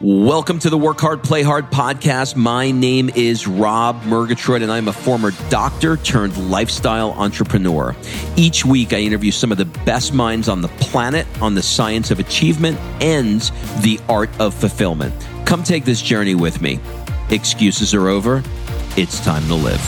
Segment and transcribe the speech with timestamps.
[0.00, 2.36] Welcome to the Work Hard, Play Hard podcast.
[2.36, 7.96] My name is Rob Murgatroyd, and I'm a former doctor turned lifestyle entrepreneur.
[8.36, 12.12] Each week, I interview some of the best minds on the planet on the science
[12.12, 13.40] of achievement and
[13.82, 15.12] the art of fulfillment.
[15.46, 16.78] Come take this journey with me.
[17.30, 18.44] Excuses are over.
[18.96, 19.80] It's time to live.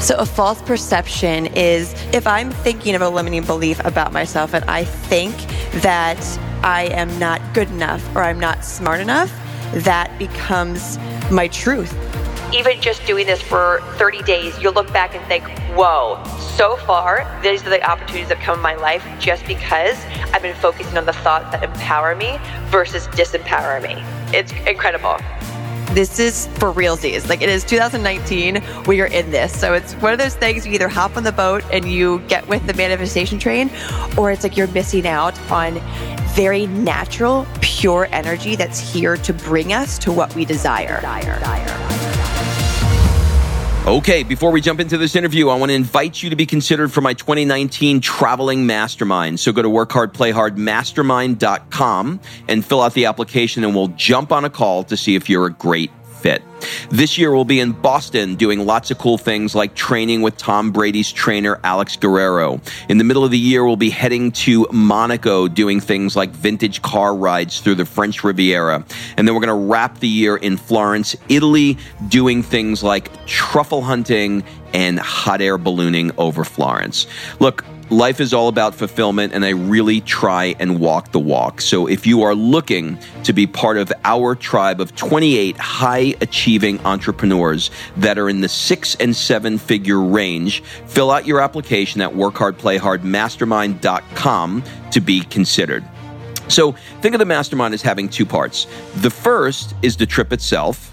[0.00, 4.64] So, a false perception is if I'm thinking of a limiting belief about myself and
[4.66, 5.36] I think
[5.82, 6.16] that
[6.62, 9.30] I am not good enough or I'm not smart enough,
[9.72, 10.98] that becomes
[11.30, 11.94] my truth.
[12.54, 15.44] Even just doing this for 30 days, you'll look back and think,
[15.76, 16.22] whoa,
[16.56, 20.56] so far, these are the opportunities that come in my life just because I've been
[20.56, 24.02] focusing on the thoughts that empower me versus disempower me.
[24.36, 25.18] It's incredible
[25.92, 27.28] this is for realsies.
[27.28, 28.62] Like it is 2019.
[28.86, 29.58] We are in this.
[29.58, 32.46] So it's one of those things you either hop on the boat and you get
[32.48, 33.70] with the manifestation train,
[34.16, 35.80] or it's like you're missing out on
[36.34, 41.00] very natural, pure energy that's here to bring us to what we desire.
[43.88, 46.92] Okay, before we jump into this interview, I want to invite you to be considered
[46.92, 49.40] for my 2019 traveling mastermind.
[49.40, 54.84] So go to workhardplayhardmastermind.com and fill out the application and we'll jump on a call
[54.84, 56.42] to see if you're a great fit.
[56.90, 60.72] This year we'll be in Boston doing lots of cool things like training with Tom
[60.72, 62.60] Brady's trainer Alex Guerrero.
[62.88, 66.82] In the middle of the year we'll be heading to Monaco doing things like vintage
[66.82, 68.84] car rides through the French Riviera.
[69.16, 73.82] And then we're going to wrap the year in Florence, Italy doing things like truffle
[73.82, 77.06] hunting and hot air ballooning over Florence.
[77.40, 81.62] Look, Life is all about fulfillment, and I really try and walk the walk.
[81.62, 86.84] So, if you are looking to be part of our tribe of 28 high achieving
[86.84, 92.12] entrepreneurs that are in the six and seven figure range, fill out your application at
[92.12, 95.82] workhardplayhardmastermind.com to be considered.
[96.48, 98.66] So, think of the mastermind as having two parts.
[98.96, 100.92] The first is the trip itself.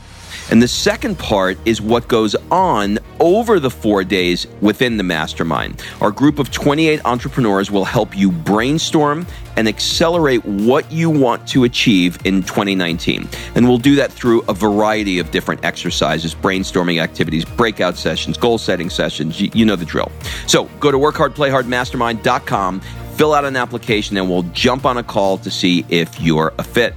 [0.52, 5.84] And the second part is what goes on over the four days within the mastermind.
[6.02, 9.26] Our group of 28 entrepreneurs will help you brainstorm
[9.58, 13.28] and accelerate what you want to achieve in 2019.
[13.56, 18.58] And we'll do that through a variety of different exercises, brainstorming activities, breakout sessions, goal
[18.58, 19.40] setting sessions.
[19.40, 20.12] You, know the drill.
[20.46, 22.80] So go to workhardplayhardmastermind.com,
[23.16, 26.64] fill out an application, and we'll jump on a call to see if you're a
[26.64, 26.94] fit.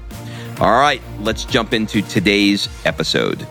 [0.61, 3.47] All right, let's jump into today's episode.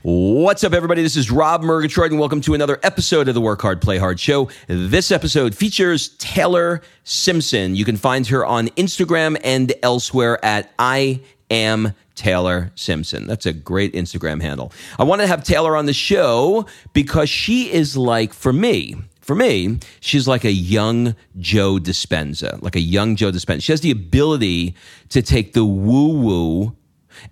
[0.00, 1.02] What's up, everybody?
[1.02, 4.18] This is Rob Murgatroyd, and welcome to another episode of the Work Hard, Play Hard
[4.18, 4.48] show.
[4.66, 7.76] This episode features Taylor Simpson.
[7.76, 11.20] You can find her on Instagram and elsewhere at I
[11.50, 13.26] am Taylor Simpson.
[13.26, 14.72] That's a great Instagram handle.
[14.98, 18.96] I want to have Taylor on the show because she is like, for me,
[19.28, 23.62] for me, she's like a young Joe Dispenza, like a young Joe Dispenza.
[23.62, 24.74] She has the ability
[25.10, 26.76] to take the woo woo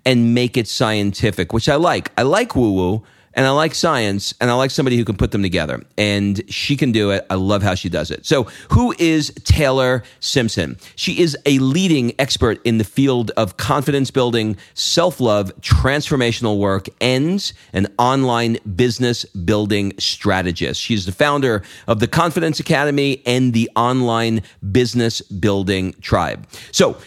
[0.05, 2.11] and make it scientific, which I like.
[2.15, 3.03] I like woo woo,
[3.37, 5.83] and I like science and I like somebody who can put them together.
[5.95, 7.25] And she can do it.
[7.29, 8.25] I love how she does it.
[8.25, 10.77] So, who is Taylor Simpson?
[10.95, 16.89] She is a leading expert in the field of confidence building, self love, transformational work,
[16.99, 20.81] and an online business building strategist.
[20.81, 26.47] She's the founder of the Confidence Academy and the online business building tribe.
[26.71, 26.97] So,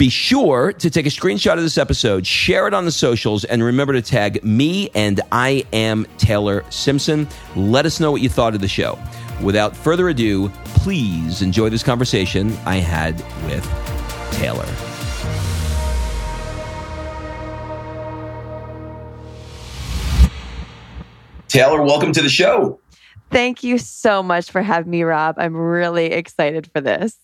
[0.00, 3.62] be sure to take a screenshot of this episode, share it on the socials, and
[3.62, 7.28] remember to tag me and I am Taylor Simpson.
[7.54, 8.98] Let us know what you thought of the show.
[9.42, 13.62] Without further ado, please enjoy this conversation I had with
[14.32, 14.64] Taylor.
[21.48, 22.80] Taylor, welcome to the show.
[23.30, 25.34] Thank you so much for having me, Rob.
[25.36, 27.18] I'm really excited for this.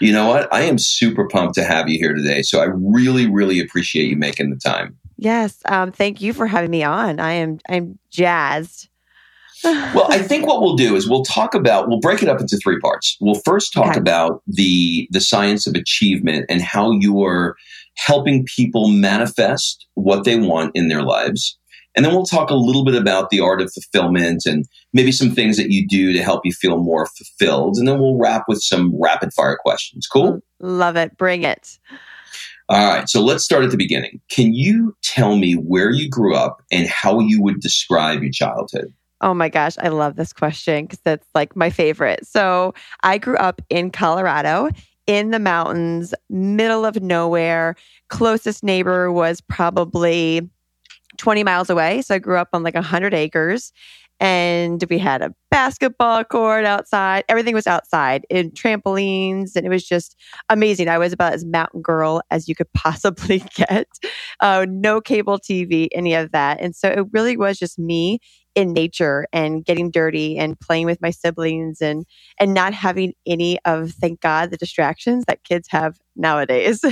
[0.00, 0.52] You know what?
[0.52, 2.42] I am super pumped to have you here today.
[2.42, 4.96] So I really, really appreciate you making the time.
[5.16, 5.60] Yes.
[5.66, 7.20] Um, thank you for having me on.
[7.20, 8.88] I am I'm jazzed.
[9.64, 12.56] well, I think what we'll do is we'll talk about we'll break it up into
[12.56, 13.18] three parts.
[13.20, 14.00] We'll first talk okay.
[14.00, 17.56] about the the science of achievement and how you are
[17.96, 21.58] helping people manifest what they want in their lives.
[21.96, 25.32] And then we'll talk a little bit about the art of fulfillment and maybe some
[25.32, 27.76] things that you do to help you feel more fulfilled.
[27.76, 30.06] And then we'll wrap with some rapid fire questions.
[30.06, 30.34] Cool?
[30.34, 31.16] Mm, love it.
[31.16, 31.78] Bring it.
[32.68, 33.08] All right.
[33.08, 34.20] So let's start at the beginning.
[34.30, 38.94] Can you tell me where you grew up and how you would describe your childhood?
[39.22, 42.26] Oh my gosh, I love this question because that's like my favorite.
[42.26, 42.72] So
[43.02, 44.70] I grew up in Colorado
[45.06, 47.74] in the mountains, middle of nowhere.
[48.08, 50.48] Closest neighbor was probably
[51.20, 52.02] 20 miles away.
[52.02, 53.72] So I grew up on like 100 acres.
[54.22, 57.24] and we had a basketball court outside.
[57.28, 60.14] Everything was outside in trampolines, and it was just
[60.50, 60.88] amazing.
[60.88, 63.88] I was about as mountain girl as you could possibly get.
[64.40, 66.60] Uh, no cable TV, any of that.
[66.60, 68.18] And so it really was just me
[68.54, 72.04] in nature and getting dirty and playing with my siblings and
[72.38, 76.84] and not having any of thank god the distractions that kids have nowadays.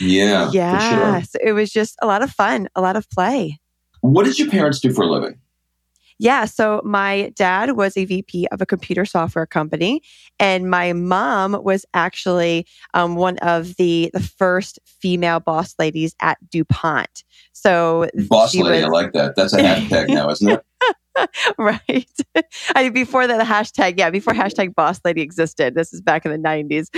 [0.00, 1.22] Yeah yeah sure.
[1.30, 3.58] so it was just a lot of fun a lot of play.
[4.00, 5.38] What did your parents do for a living
[6.20, 6.44] yeah.
[6.44, 10.02] So my dad was a VP of a computer software company,
[10.38, 16.36] and my mom was actually um, one of the the first female boss ladies at
[16.50, 17.24] DuPont.
[17.54, 19.34] So boss lady, was, I like that.
[19.34, 20.64] That's a hashtag now, isn't it?
[21.58, 22.06] right.
[22.74, 25.74] I before that, the hashtag, yeah, before hashtag boss lady existed.
[25.74, 26.88] This is back in the 90s.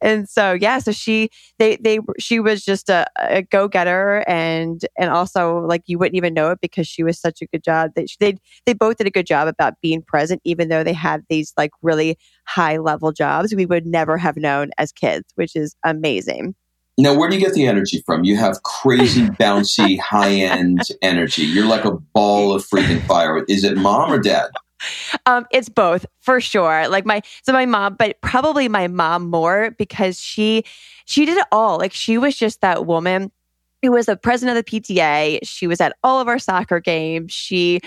[0.00, 4.24] And so, yeah, so she, they, they, she was just a, a go getter.
[4.26, 7.62] And, and also like you wouldn't even know it because she was such a good
[7.62, 8.36] job that they,
[8.66, 11.70] they both did a good job about being present, even though they had these like
[11.82, 16.54] really high level jobs we would never have known as kids, which is amazing.
[17.02, 18.22] Now, where do you get the energy from?
[18.22, 21.42] You have crazy, bouncy, high end energy.
[21.42, 23.44] You're like a ball of freaking fire.
[23.48, 24.50] Is it mom or dad?
[25.26, 26.86] Um, it's both for sure.
[26.86, 30.62] Like my so my mom, but probably my mom more because she
[31.04, 31.76] she did it all.
[31.78, 33.32] Like she was just that woman
[33.82, 35.40] who was the president of the PTA.
[35.42, 37.32] She was at all of our soccer games.
[37.32, 37.80] She,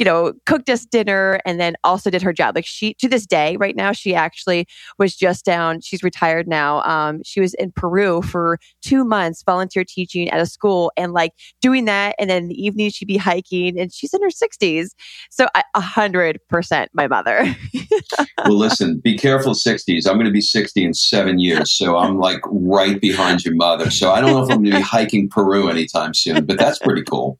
[0.00, 2.56] you know, cooked us dinner and then also did her job.
[2.56, 4.66] Like she, to this day, right now, she actually
[4.98, 5.82] was just down.
[5.82, 6.80] She's retired now.
[6.84, 11.32] Um, she was in Peru for two months, volunteer teaching at a school and like
[11.60, 12.14] doing that.
[12.18, 14.92] And then in the evening, she'd be hiking and she's in her 60s.
[15.28, 17.54] So a hundred percent my mother.
[18.38, 20.08] well, listen, be careful 60s.
[20.08, 21.76] I'm going to be 60 in seven years.
[21.76, 23.90] So I'm like right behind your mother.
[23.90, 26.78] So I don't know if I'm going to be hiking Peru anytime soon, but that's
[26.78, 27.38] pretty cool.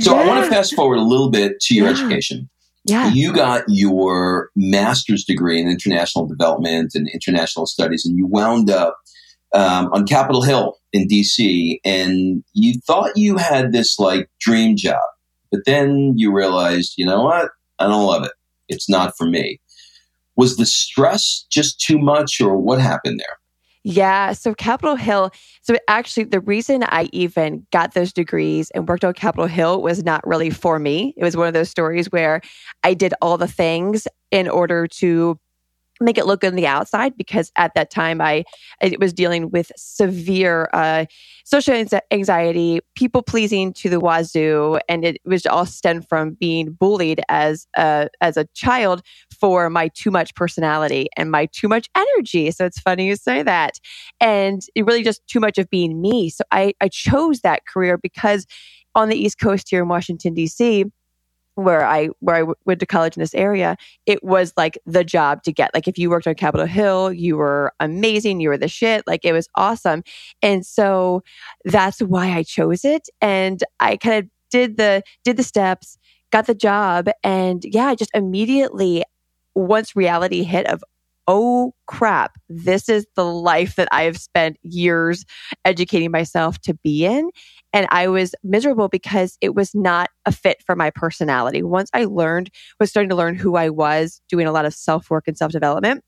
[0.00, 0.22] So yeah.
[0.22, 1.99] I want to fast forward a little bit to your yeah.
[2.00, 2.48] Education.
[2.84, 3.12] Yeah.
[3.12, 8.96] You got your master's degree in international development and international studies, and you wound up
[9.52, 15.00] um, on Capitol Hill in DC, and you thought you had this like dream job,
[15.50, 17.50] but then you realized, you know what?
[17.78, 18.32] I don't love it.
[18.68, 19.60] It's not for me.
[20.36, 23.39] Was the stress just too much, or what happened there?
[23.82, 24.32] Yeah.
[24.32, 25.30] So Capitol Hill.
[25.62, 30.04] So actually, the reason I even got those degrees and worked on Capitol Hill was
[30.04, 31.14] not really for me.
[31.16, 32.42] It was one of those stories where
[32.84, 35.38] I did all the things in order to
[36.00, 38.44] make it look good on the outside because at that time I,
[38.98, 41.04] was dealing with severe uh,
[41.44, 47.20] social anxiety, people pleasing to the wazoo, and it was all stemmed from being bullied
[47.28, 49.02] as a, as a child
[49.38, 52.50] for my too much personality and my too much energy.
[52.50, 53.78] So it's funny you say that,
[54.20, 56.30] and it really just too much of being me.
[56.30, 58.46] So I, I chose that career because
[58.94, 60.86] on the East Coast here in Washington D.C
[61.54, 63.76] where I where I w- went to college in this area,
[64.06, 65.72] it was like the job to get.
[65.74, 69.04] Like if you worked on Capitol Hill, you were amazing, you were the shit.
[69.06, 70.02] Like it was awesome,
[70.42, 71.22] and so
[71.64, 73.08] that's why I chose it.
[73.20, 75.98] And I kind of did the did the steps,
[76.30, 79.04] got the job, and yeah, just immediately
[79.54, 80.82] once reality hit of
[81.28, 85.24] oh crap, this is the life that I have spent years
[85.64, 87.30] educating myself to be in.
[87.72, 91.62] And I was miserable because it was not a fit for my personality.
[91.62, 95.10] Once I learned, was starting to learn who I was, doing a lot of self
[95.10, 96.04] work and self development.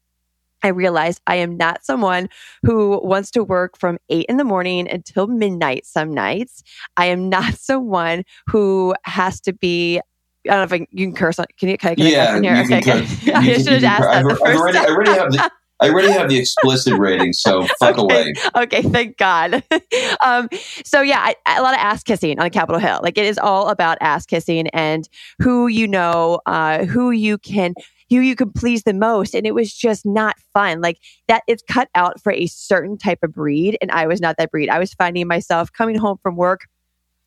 [0.65, 2.29] I realized I am not someone
[2.63, 6.63] who wants to work from eight in the morning until midnight some nights.
[6.97, 10.01] I am not someone who has to be
[10.45, 11.47] I don't know if I, you can curse on.
[11.57, 11.79] Can you?
[11.79, 13.29] Can I, can yeah, I curse You can okay, curse.
[13.35, 15.51] I should have asked that the first already, I already have the.
[15.83, 18.03] I already have the explicit rating, so fuck okay.
[18.03, 18.35] away.
[18.55, 19.65] Okay, thank God.
[20.25, 20.49] um,
[20.85, 23.01] so yeah, I, a lot of ass kissing on Capitol Hill.
[23.03, 25.09] Like it is all about ass kissing and
[25.41, 27.75] who you know, uh, who you can,
[28.11, 30.81] who you can please the most, and it was just not fun.
[30.81, 34.37] Like that, it's cut out for a certain type of breed, and I was not
[34.39, 34.69] that breed.
[34.69, 36.61] I was finding myself coming home from work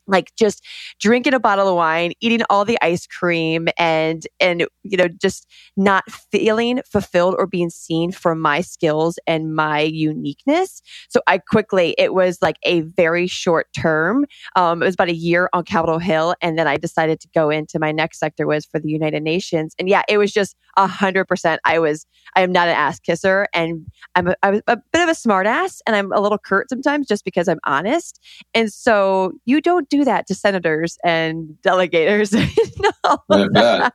[0.07, 0.63] like just
[0.99, 5.47] drinking a bottle of wine, eating all the ice cream and and you know just
[5.77, 10.81] not feeling fulfilled or being seen for my skills and my uniqueness.
[11.09, 14.25] So I quickly it was like a very short term.
[14.55, 17.49] Um, it was about a year on Capitol Hill, and then I decided to go
[17.49, 20.87] into my next sector was for the United Nations, and yeah, it was just a
[20.87, 21.61] hundred percent.
[21.65, 23.85] I was I am not an ass kisser, and
[24.15, 27.25] I'm a, I'm a bit of a smartass, and I'm a little curt sometimes just
[27.25, 28.19] because I'm honest,
[28.53, 32.33] and so you don't do that to senators and delegators.
[33.05, 33.89] no,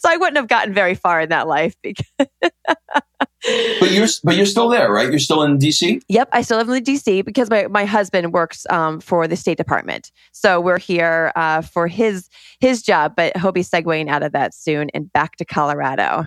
[0.00, 1.74] so I wouldn't have gotten very far in that life.
[1.82, 2.06] Because
[3.80, 5.10] but you're but you're still there, right?
[5.10, 6.00] You're still in DC.
[6.08, 9.58] Yep, I still live in DC because my, my husband works um, for the State
[9.58, 12.28] Department, so we're here uh, for his
[12.60, 13.14] his job.
[13.16, 16.26] But he'll be segueing out of that soon and back to Colorado.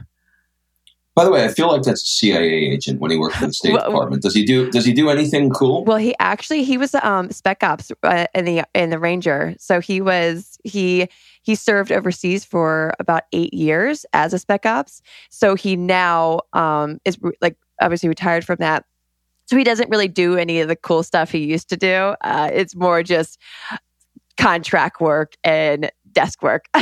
[1.17, 3.53] By the way, I feel like that's a CIA agent when he worked for the
[3.53, 4.21] State well, Department.
[4.21, 5.83] Does he do Does he do anything cool?
[5.83, 9.81] Well, he actually he was um, spec ops uh, in the in the Ranger, so
[9.81, 11.07] he was he
[11.41, 15.01] he served overseas for about eight years as a spec ops.
[15.31, 18.85] So he now um, is re- like obviously retired from that.
[19.47, 22.13] So he doesn't really do any of the cool stuff he used to do.
[22.21, 23.39] Uh, it's more just
[24.37, 26.65] contract work and desk work.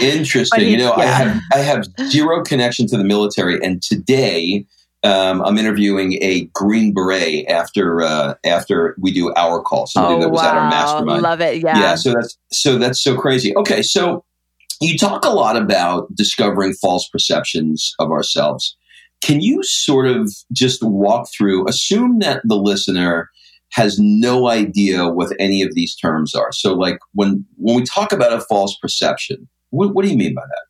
[0.00, 0.66] Interesting.
[0.66, 1.02] you know, yeah.
[1.02, 4.64] I have I have zero connection to the military, and today
[5.02, 9.86] um, I'm interviewing a Green Beret after uh, after we do our call.
[9.86, 10.48] Somebody oh, that was wow.
[10.48, 11.26] at our mastermind.
[11.26, 11.62] I love it.
[11.62, 11.78] Yeah.
[11.78, 11.94] Yeah.
[11.96, 13.54] So that's so that's so crazy.
[13.54, 14.24] Okay, so
[14.80, 18.74] you talk a lot about discovering false perceptions of ourselves.
[19.20, 21.68] Can you sort of just walk through?
[21.68, 23.28] Assume that the listener
[23.70, 26.52] has no idea what any of these terms are.
[26.52, 30.34] So, like when when we talk about a false perception, what, what do you mean
[30.34, 30.62] by that?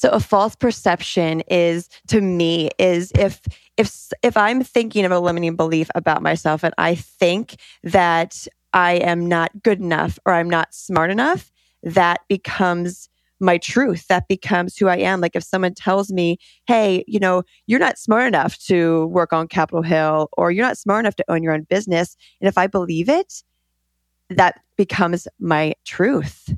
[0.00, 3.42] So a false perception is to me is if
[3.76, 8.92] if if I'm thinking of a limiting belief about myself and I think that I
[8.94, 11.52] am not good enough or I'm not smart enough,
[11.82, 13.09] that becomes
[13.40, 14.06] my truth.
[14.08, 15.20] That becomes who I am.
[15.20, 19.48] Like if someone tells me, hey, you know, you're not smart enough to work on
[19.48, 22.16] Capitol Hill or you're not smart enough to own your own business.
[22.40, 23.42] And if I believe it,
[24.28, 26.54] that becomes my truth.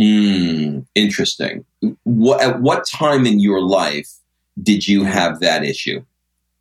[0.00, 1.64] Mm, interesting.
[2.02, 4.10] What, at what time in your life
[4.62, 6.04] did you have that issue?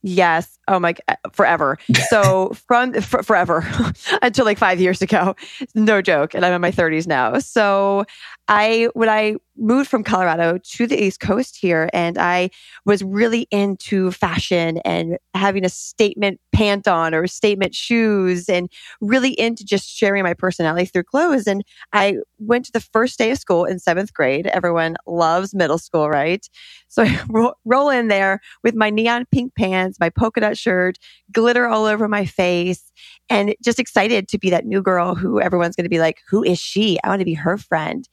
[0.04, 0.55] Yes.
[0.68, 1.78] Oh my, uh, forever.
[2.10, 3.68] So from for, forever
[4.22, 5.36] until like five years ago,
[5.74, 6.34] no joke.
[6.34, 7.40] And I'm in my 30s now.
[7.40, 8.06] So
[8.48, 12.50] I, when I moved from Colorado to the East Coast here, and I
[12.86, 18.70] was really into fashion and having a statement pant on or statement shoes, and
[19.02, 21.48] really into just sharing my personality through clothes.
[21.48, 24.48] And I went to the first day of school in seventh grade.
[24.48, 26.48] Everyone loves middle school, right?
[26.88, 30.98] So I ro- roll in there with my neon pink pants, my polka dot shirt,
[31.32, 32.92] glitter all over my face,
[33.30, 36.44] and just excited to be that new girl who everyone's going to be like, who
[36.44, 37.00] is she?
[37.04, 38.08] I want to be her friend.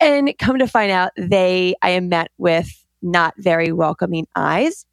[0.00, 2.68] And come to find out, they, I am met with
[3.02, 4.84] not very welcoming eyes.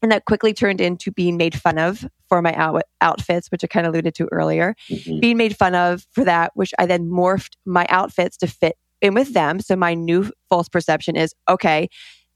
[0.00, 3.66] And that quickly turned into being made fun of for my out- outfits, which I
[3.66, 4.74] kind of alluded to earlier.
[4.90, 5.20] Mm-hmm.
[5.20, 9.14] Being made fun of for that, which I then morphed my outfits to fit in
[9.14, 9.60] with them.
[9.60, 11.88] So my new false perception is okay,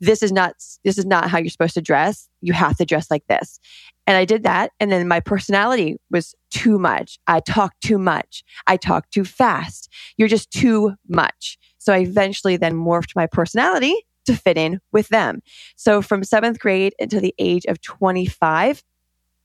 [0.03, 0.55] this is not
[0.85, 2.29] this is not how you're supposed to dress.
[2.41, 3.61] You have to dress like this.
[4.07, 4.73] And I did that.
[4.81, 7.21] And then my personality was too much.
[7.29, 8.43] I talk too much.
[8.67, 9.89] I talk too fast.
[10.17, 11.57] You're just too much.
[11.79, 13.95] So I eventually then morphed my personality
[14.27, 15.41] to fit in with them.
[15.77, 18.83] So from seventh grade until the age of 25,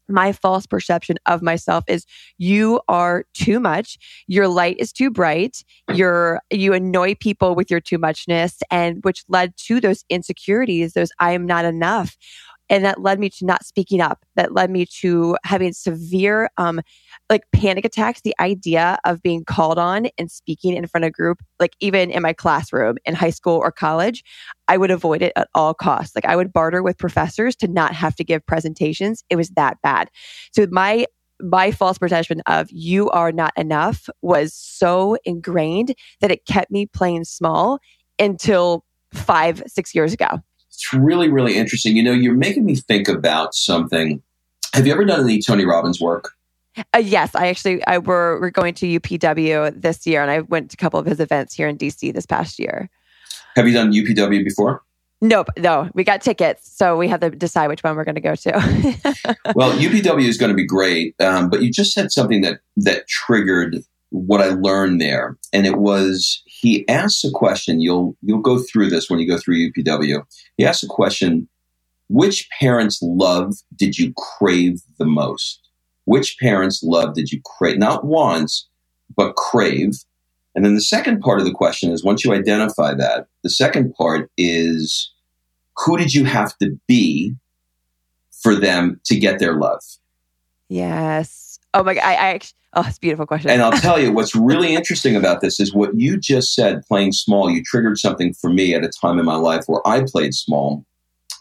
[0.10, 2.06] my false perception of myself is
[2.38, 3.98] you are too much.
[4.28, 5.64] Your light is too bright.
[5.94, 11.10] You're you annoy people with your too muchness and which led to those insecurities those
[11.20, 12.16] i am not enough
[12.70, 14.26] and that led me to not speaking up.
[14.36, 16.82] That led me to having severe um
[17.30, 18.22] like panic attacks.
[18.22, 22.22] The idea of being called on and speaking in front of group like even in
[22.22, 24.24] my classroom in high school or college
[24.68, 26.16] i would avoid it at all costs.
[26.16, 29.24] Like i would barter with professors to not have to give presentations.
[29.30, 30.10] It was that bad.
[30.54, 31.06] So my
[31.40, 36.88] my false perception of you are not enough was so ingrained that it kept me
[36.88, 37.80] playing small
[38.18, 38.84] until
[39.14, 40.42] five six years ago
[40.78, 41.98] it's really, really interesting.
[41.98, 44.22] You know, you're making me think about something.
[44.76, 46.34] Have you ever done any Tony Robbins work?
[46.94, 50.70] Uh, yes, I actually I were we're going to UPW this year, and I went
[50.70, 52.92] to a couple of his events here in DC this past year.
[53.56, 54.84] Have you done UPW before?
[55.20, 55.90] Nope, no.
[55.96, 58.52] We got tickets, so we have to decide which one we're going to go to.
[59.56, 63.08] well, UPW is going to be great, um, but you just said something that that
[63.08, 67.82] triggered what I learned there, and it was he asks a question.
[67.82, 70.24] You'll you'll go through this when you go through UPW.
[70.58, 71.48] He asks a question:
[72.10, 75.62] Which parents' love did you crave the most?
[76.06, 77.78] Which parents' love did you crave?
[77.78, 78.68] Not once,
[79.16, 79.94] but crave.
[80.56, 83.94] And then the second part of the question is: Once you identify that, the second
[83.94, 85.12] part is:
[85.86, 87.36] Who did you have to be
[88.32, 89.82] for them to get their love?
[90.70, 91.47] Yes.
[91.78, 91.96] Oh my!
[91.96, 92.40] I, I
[92.74, 93.50] Oh, it's a beautiful question.
[93.50, 97.12] and I'll tell you what's really interesting about this is what you just said, playing
[97.12, 97.50] small.
[97.50, 100.86] You triggered something for me at a time in my life where I played small.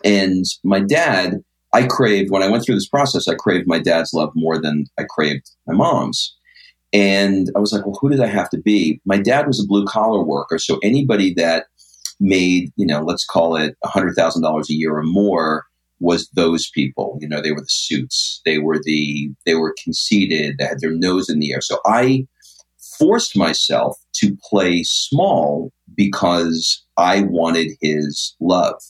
[0.05, 1.43] And my dad,
[1.75, 4.87] I craved, when I went through this process, I craved my dad's love more than
[4.99, 6.37] I craved my mom's.
[6.93, 9.01] And I was like, well, who did I have to be?
[9.05, 10.59] My dad was a blue collar worker.
[10.59, 11.67] So anybody that
[12.21, 15.65] made, you know, let's call it $100,000 a year or more
[16.01, 17.19] was those people.
[17.21, 18.41] You know, they were the suits.
[18.45, 20.57] They were the, they were conceited.
[20.59, 21.61] They had their nose in the air.
[21.61, 22.27] So I
[22.99, 28.81] forced myself to play small because I wanted his love.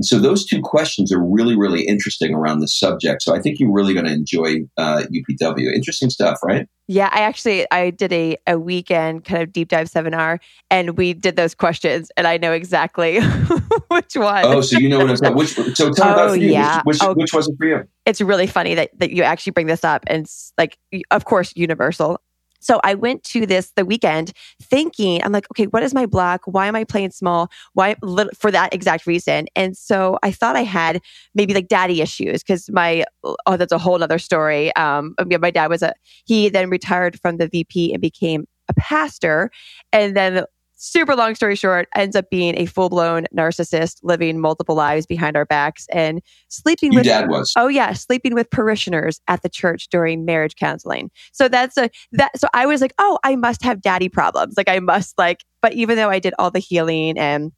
[0.00, 3.20] And so those two questions are really, really interesting around this subject.
[3.20, 5.70] So I think you're really going to enjoy uh, UPW.
[5.74, 6.66] Interesting stuff, right?
[6.88, 10.40] Yeah, I actually I did a, a weekend kind of deep dive seminar,
[10.70, 13.20] and we did those questions, and I know exactly
[13.88, 14.46] which one.
[14.46, 15.36] Oh, so you know what I'm saying?
[15.36, 16.48] Which, so tell me oh, about you.
[16.48, 16.76] Yeah.
[16.84, 17.86] Which, which, oh, which was it for you?
[18.06, 20.26] It's really funny that, that you actually bring this up, and
[20.56, 20.78] like,
[21.10, 22.22] of course, Universal.
[22.60, 26.42] So I went to this the weekend thinking, I'm like, okay, what is my block?
[26.44, 27.50] Why am I playing small?
[27.74, 27.96] Why
[28.36, 29.46] for that exact reason?
[29.56, 31.00] And so I thought I had
[31.34, 34.74] maybe like daddy issues because my oh, that's a whole other story.
[34.76, 39.50] Um, my dad was a he then retired from the VP and became a pastor,
[39.92, 40.44] and then
[40.80, 45.36] super long story short, ends up being a full blown narcissist living multiple lives behind
[45.36, 47.52] our backs and sleeping Your with dad was.
[47.56, 51.10] Oh yeah, sleeping with parishioners at the church during marriage counseling.
[51.32, 54.68] So that's a that so I was like, "Oh, I must have daddy problems." Like
[54.68, 57.52] I must like but even though I did all the healing and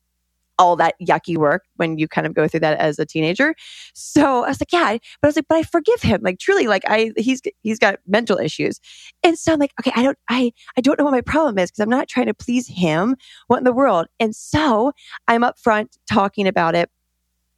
[0.58, 3.54] all that yucky work when you kind of go through that as a teenager.
[3.94, 6.20] So I was like, yeah, but I was like, but I forgive him.
[6.22, 8.80] Like truly, like I, he's, he's got mental issues.
[9.22, 11.70] And so I'm like, okay, I don't, I, I don't know what my problem is
[11.70, 13.16] because I'm not trying to please him.
[13.46, 14.06] What in the world?
[14.20, 14.92] And so
[15.28, 16.90] I'm up front talking about it.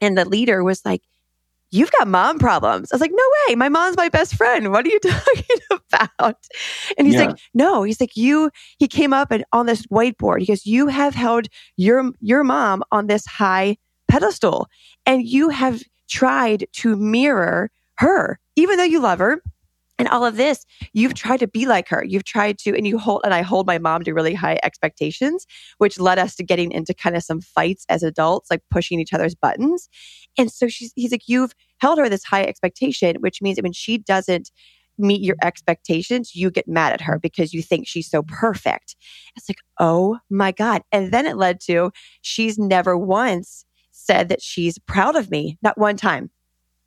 [0.00, 1.02] And the leader was like,
[1.70, 2.92] you've got mom problems.
[2.92, 3.56] I was like, no way.
[3.56, 4.70] My mom's my best friend.
[4.70, 5.83] What are you talking about?
[6.98, 7.26] And he's yeah.
[7.26, 10.88] like, no, he's like, you, he came up and on this whiteboard, he goes, you
[10.88, 11.46] have held
[11.76, 13.76] your, your mom on this high
[14.08, 14.68] pedestal
[15.06, 19.40] and you have tried to mirror her, even though you love her.
[19.96, 22.04] And all of this you've tried to be like her.
[22.04, 25.46] You've tried to and you hold and i hold my mom to really high expectations
[25.78, 29.12] which led us to getting into kind of some fights as adults like pushing each
[29.12, 29.88] other's buttons.
[30.36, 33.72] And so she's he's like you've held her this high expectation which means that when
[33.72, 34.50] she doesn't
[34.98, 38.96] meet your expectations you get mad at her because you think she's so perfect
[39.36, 41.90] it's like oh my god and then it led to
[42.22, 46.30] she's never once said that she's proud of me not one time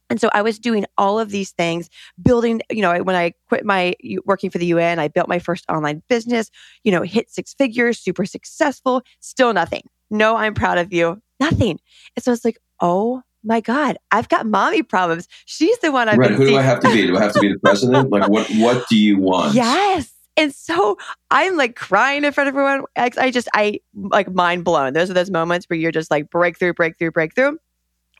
[0.09, 1.89] and so I was doing all of these things,
[2.21, 3.95] building, you know, when I quit my
[4.25, 6.49] working for the UN, I built my first online business,
[6.83, 9.83] you know, hit six figures, super successful, still nothing.
[10.09, 11.21] No, I'm proud of you.
[11.39, 11.79] Nothing.
[12.15, 15.27] And so it's like, oh my God, I've got mommy problems.
[15.45, 16.31] She's the one I've right.
[16.31, 16.49] Who seeing.
[16.49, 17.07] do I have to be?
[17.07, 18.09] Do I have to be the president?
[18.09, 19.53] like what what do you want?
[19.53, 20.13] Yes.
[20.37, 20.97] And so
[21.31, 22.85] I'm like crying in front of everyone.
[22.95, 24.93] I just, I like mind blown.
[24.93, 27.57] Those are those moments where you're just like breakthrough, breakthrough, breakthrough.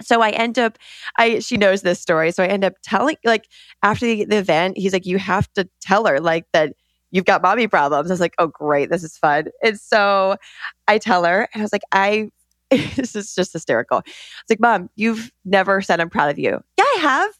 [0.01, 0.79] So I end up,
[1.17, 2.31] I she knows this story.
[2.31, 3.47] So I end up telling, like
[3.83, 6.73] after the, the event, he's like, you have to tell her like that
[7.11, 8.09] you've got mommy problems.
[8.09, 9.45] I was like, oh great, this is fun.
[9.63, 10.37] And so
[10.87, 12.29] I tell her, and I was like, I
[12.95, 13.99] this is just hysterical.
[13.99, 16.59] It's like, mom, you've never said I'm proud of you.
[16.77, 17.31] Yeah, I have.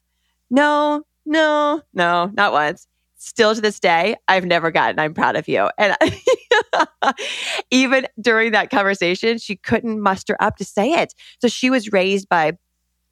[0.49, 2.87] No, no, no, not once
[3.17, 5.69] still to this day, I've never gotten, I'm proud of you.
[5.77, 5.97] And
[7.71, 11.13] even during that conversation, she couldn't muster up to say it.
[11.41, 12.53] So she was raised by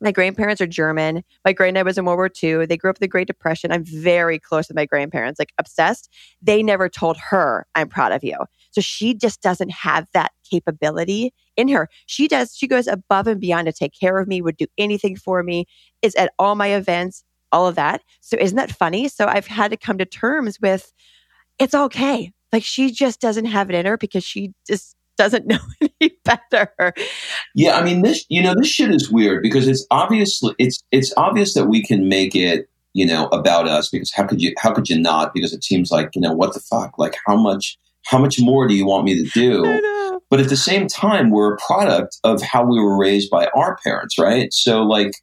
[0.02, 1.24] my grandparents are German.
[1.46, 2.66] My granddad was in World War II.
[2.66, 3.72] They grew up in the Great Depression.
[3.72, 6.12] I'm very close with my grandparents, like obsessed.
[6.42, 8.38] They never told her, I'm proud of you.
[8.72, 11.90] So she just doesn't have that capability in her.
[12.06, 15.16] She does, she goes above and beyond to take care of me, would do anything
[15.16, 15.66] for me,
[16.02, 18.02] is at all my events, all of that.
[18.22, 19.08] So isn't that funny?
[19.08, 20.92] So I've had to come to terms with
[21.60, 22.32] it's okay.
[22.52, 25.60] Like she just doesn't have it in her because she just doesn't know
[26.02, 26.94] any better.
[27.54, 31.14] Yeah, I mean this you know this shit is weird because it's obviously it's it's
[31.18, 34.74] obvious that we can make it, you know, about us because how could you how
[34.74, 36.98] could you not because it seems like, you know, what the fuck?
[36.98, 39.64] Like how much how much more do you want me to do?
[40.30, 43.78] But at the same time, we're a product of how we were raised by our
[43.84, 44.52] parents, right?
[44.52, 45.14] So like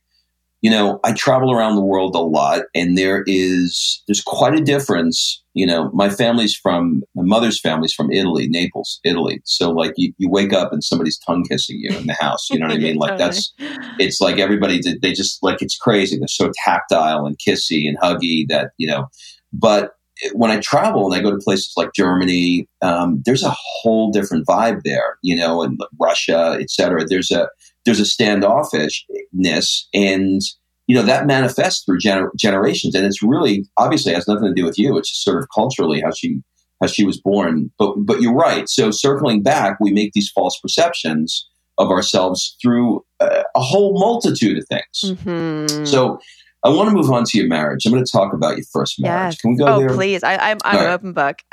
[0.63, 4.61] you know, I travel around the world a lot and there is, there's quite a
[4.61, 5.43] difference.
[5.55, 9.43] You know, my family's from, my mother's family's from Italy, Naples, Italy.
[9.45, 12.49] So like you, you wake up and somebody's tongue kissing you in the house.
[12.49, 12.97] You know what I mean?
[13.03, 13.53] Like that's,
[13.99, 16.17] it's like everybody, they just like, it's crazy.
[16.17, 19.09] They're so tactile and kissy and huggy that, you know,
[19.53, 19.97] but
[20.35, 24.47] when I travel and I go to places like Germany, um, there's a whole different
[24.47, 27.05] vibe there, you know, and Russia, et cetera.
[27.05, 27.49] There's a,
[27.85, 30.41] there's a standoffishness and
[30.87, 32.95] you know that manifests through gener- generations.
[32.95, 34.97] And it's really obviously has nothing to do with you.
[34.99, 36.41] It's just sort of culturally how she
[36.81, 37.71] how she was born.
[37.79, 38.69] But but you're right.
[38.69, 44.59] So circling back we make these false perceptions of ourselves through a, a whole multitude
[44.59, 45.19] of things.
[45.25, 45.85] Mm-hmm.
[45.85, 46.19] so
[46.65, 47.85] I want to move on to your marriage.
[47.85, 49.35] I'm going to talk about your first marriage.
[49.35, 49.41] Yes.
[49.41, 49.95] Can we go oh, there?
[49.95, 50.23] please.
[50.23, 50.93] I, I'm, I'm an right.
[50.93, 51.43] open book.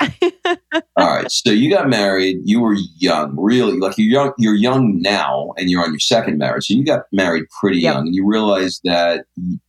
[0.96, 1.30] All right.
[1.30, 2.38] So you got married.
[2.44, 3.76] You were young, really.
[3.76, 4.32] Like you're young.
[4.38, 6.66] You're young now, and you're on your second marriage.
[6.66, 7.94] So you got married pretty Yep.
[7.94, 9.24] young, and you realized that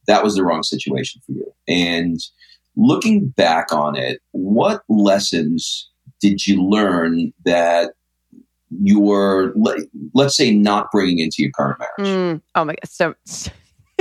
[0.07, 1.51] that was the wrong situation for you.
[1.67, 2.19] And
[2.75, 7.93] looking back on it, what lessons did you learn that
[8.79, 12.13] you were, let- let's say, not bringing into your current marriage?
[12.13, 13.15] Mm, oh my god, so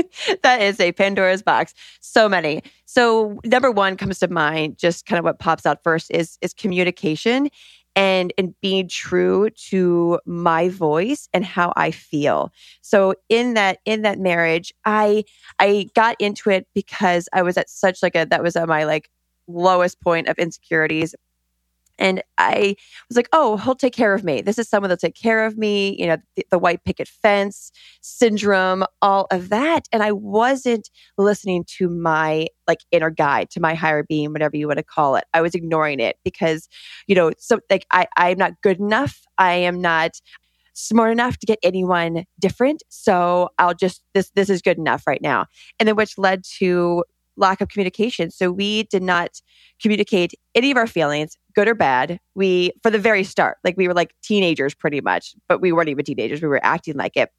[0.43, 1.75] that is a Pandora's box.
[2.01, 2.63] So many.
[2.87, 6.55] So number one comes to mind, just kind of what pops out first is is
[6.55, 7.51] communication
[7.97, 12.53] and and being true to my voice and how I feel.
[12.83, 15.25] So in that in that marriage, I
[15.59, 18.85] I got into it because I was at such like a that was at my
[18.85, 19.11] like
[19.49, 21.15] lowest point of insecurities.
[22.01, 22.75] And I
[23.09, 24.41] was like, oh, he'll take care of me.
[24.41, 25.95] This is someone that'll take care of me.
[25.99, 29.87] You know, the, the white picket fence syndrome, all of that.
[29.93, 34.67] And I wasn't listening to my like inner guide, to my higher being, whatever you
[34.67, 35.25] want to call it.
[35.35, 36.69] I was ignoring it because,
[37.07, 39.21] you know, so like I, I'm not good enough.
[39.39, 40.13] I am not
[40.73, 42.83] smart enough to get anyone different.
[42.89, 45.47] So I'll just this this is good enough right now.
[45.79, 47.05] And then which led to
[47.41, 48.31] lack of communication.
[48.31, 49.41] So we did not
[49.83, 52.21] communicate any of our feelings, good or bad.
[52.35, 55.89] We, for the very start, like we were like teenagers pretty much, but we weren't
[55.89, 56.43] even teenagers.
[56.43, 57.31] We were acting like it.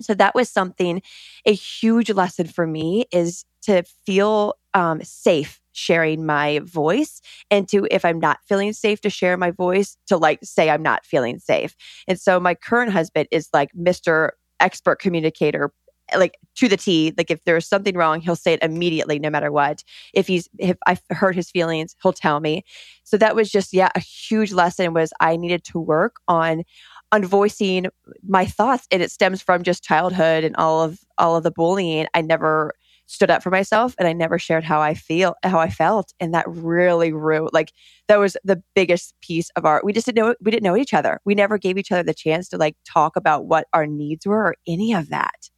[0.00, 1.02] So that was something,
[1.46, 7.86] a huge lesson for me is to feel um, safe sharing my voice and to,
[7.90, 11.38] if I'm not feeling safe to share my voice, to like say I'm not feeling
[11.38, 11.76] safe.
[12.08, 14.30] And so my current husband is like Mr.
[14.60, 15.72] Expert communicator,
[16.18, 17.12] like to the T.
[17.16, 19.82] Like if there's something wrong, he'll say it immediately, no matter what.
[20.12, 22.64] If he's if I hurt his feelings, he'll tell me.
[23.04, 26.64] So that was just yeah, a huge lesson was I needed to work on
[27.12, 27.86] on voicing
[28.26, 32.06] my thoughts, and it stems from just childhood and all of all of the bullying.
[32.14, 32.74] I never
[33.06, 36.12] stood up for myself and I never shared how I feel, how I felt.
[36.20, 37.48] And that really grew.
[37.52, 37.72] Like
[38.08, 40.94] that was the biggest piece of our, we just didn't know, we didn't know each
[40.94, 41.20] other.
[41.24, 44.44] We never gave each other the chance to like talk about what our needs were
[44.44, 45.50] or any of that.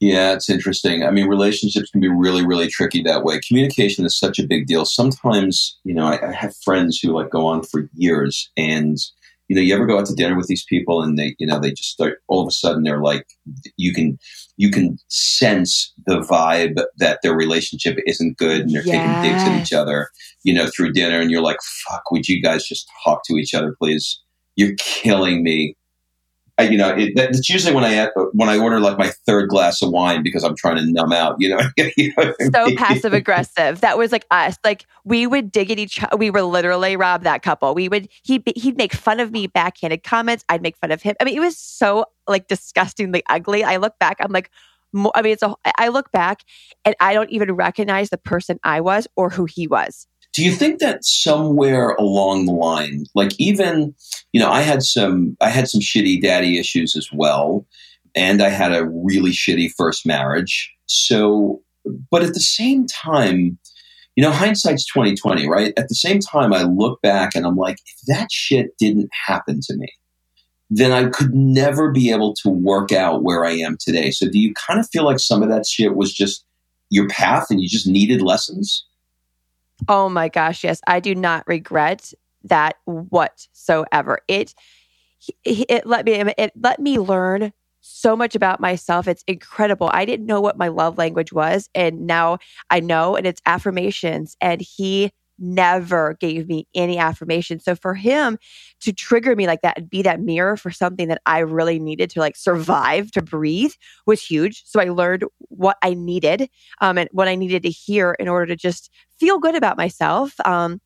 [0.00, 1.02] Yeah, it's interesting.
[1.02, 3.40] I mean, relationships can be really, really tricky that way.
[3.46, 4.84] Communication is such a big deal.
[4.84, 8.96] Sometimes, you know, I, I have friends who like go on for years and,
[9.48, 11.58] you know, you ever go out to dinner with these people and they, you know,
[11.58, 13.26] they just start all of a sudden they're like,
[13.76, 14.18] you can,
[14.56, 19.60] you can sense the vibe that their relationship isn't good and they're taking digs at
[19.60, 20.10] each other,
[20.44, 21.58] you know, through dinner and you're like,
[21.88, 24.20] fuck, would you guys just talk to each other, please?
[24.54, 25.74] You're killing me.
[26.58, 29.80] I, you know, it, that's usually when I when I order like my third glass
[29.80, 31.36] of wine because I'm trying to numb out.
[31.38, 31.60] You know,
[31.96, 32.76] You know what I so mean?
[32.76, 33.80] passive aggressive.
[33.80, 34.56] That was like us.
[34.64, 36.00] Like we would dig at each.
[36.16, 37.74] We were literally Rob that couple.
[37.74, 40.44] We would he he'd make fun of me, backhanded comments.
[40.48, 41.14] I'd make fun of him.
[41.20, 43.62] I mean, it was so like disgustingly ugly.
[43.62, 44.16] I look back.
[44.20, 44.50] I'm like,
[45.14, 45.54] I mean, it's a.
[45.76, 46.40] I look back
[46.84, 50.08] and I don't even recognize the person I was or who he was.
[50.34, 53.94] Do you think that somewhere along the line, like even,
[54.32, 57.66] you know, I had some I had some shitty daddy issues as well,
[58.14, 60.72] and I had a really shitty first marriage.
[60.86, 61.62] So,
[62.10, 63.58] but at the same time,
[64.16, 65.72] you know, hindsight's twenty twenty, right?
[65.76, 69.60] At the same time, I look back and I'm like, if that shit didn't happen
[69.62, 69.88] to me,
[70.70, 74.10] then I could never be able to work out where I am today.
[74.10, 76.44] So, do you kind of feel like some of that shit was just
[76.90, 78.84] your path, and you just needed lessons?
[79.86, 80.80] Oh my gosh, yes.
[80.86, 82.12] I do not regret
[82.44, 84.20] that whatsoever.
[84.28, 84.54] It
[85.44, 89.08] it let me it let me learn so much about myself.
[89.08, 89.90] It's incredible.
[89.92, 92.38] I didn't know what my love language was and now
[92.70, 97.60] I know and it's affirmations and he never gave me any affirmation.
[97.60, 98.38] So for him
[98.80, 102.10] to trigger me like that and be that mirror for something that I really needed
[102.10, 103.72] to like survive, to breathe
[104.06, 104.62] was huge.
[104.66, 106.48] So I learned what I needed
[106.80, 110.34] um, and what I needed to hear in order to just feel good about myself.
[110.44, 110.80] Um,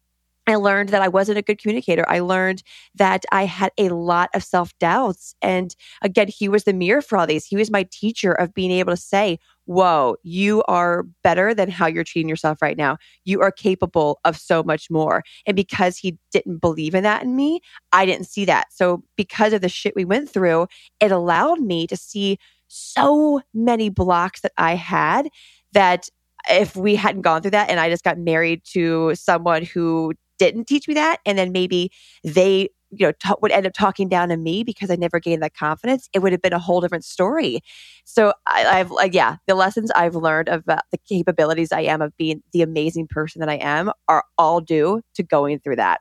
[0.47, 2.05] I learned that I wasn't a good communicator.
[2.09, 2.63] I learned
[2.97, 5.35] that I had a lot of self doubts.
[5.41, 7.47] And again, he was the mirror for all these.
[7.47, 11.87] He was my teacher of being able to say, Whoa, you are better than how
[11.87, 12.97] you're treating yourself right now.
[13.25, 15.23] You are capable of so much more.
[15.47, 17.61] And because he didn't believe in that in me,
[17.93, 18.73] I didn't see that.
[18.73, 20.67] So, because of the shit we went through,
[20.99, 25.29] it allowed me to see so many blocks that I had
[25.73, 26.09] that
[26.51, 30.15] if we hadn't gone through that and I just got married to someone who
[30.51, 31.91] didn't teach me that, and then maybe
[32.25, 35.43] they you know ta- would end up talking down to me because I never gained
[35.43, 37.61] that confidence, it would have been a whole different story.
[38.05, 42.03] So I, I've like yeah, the lessons I've learned about uh, the capabilities I am
[42.03, 46.01] of being the amazing person that I am are all due to going through that.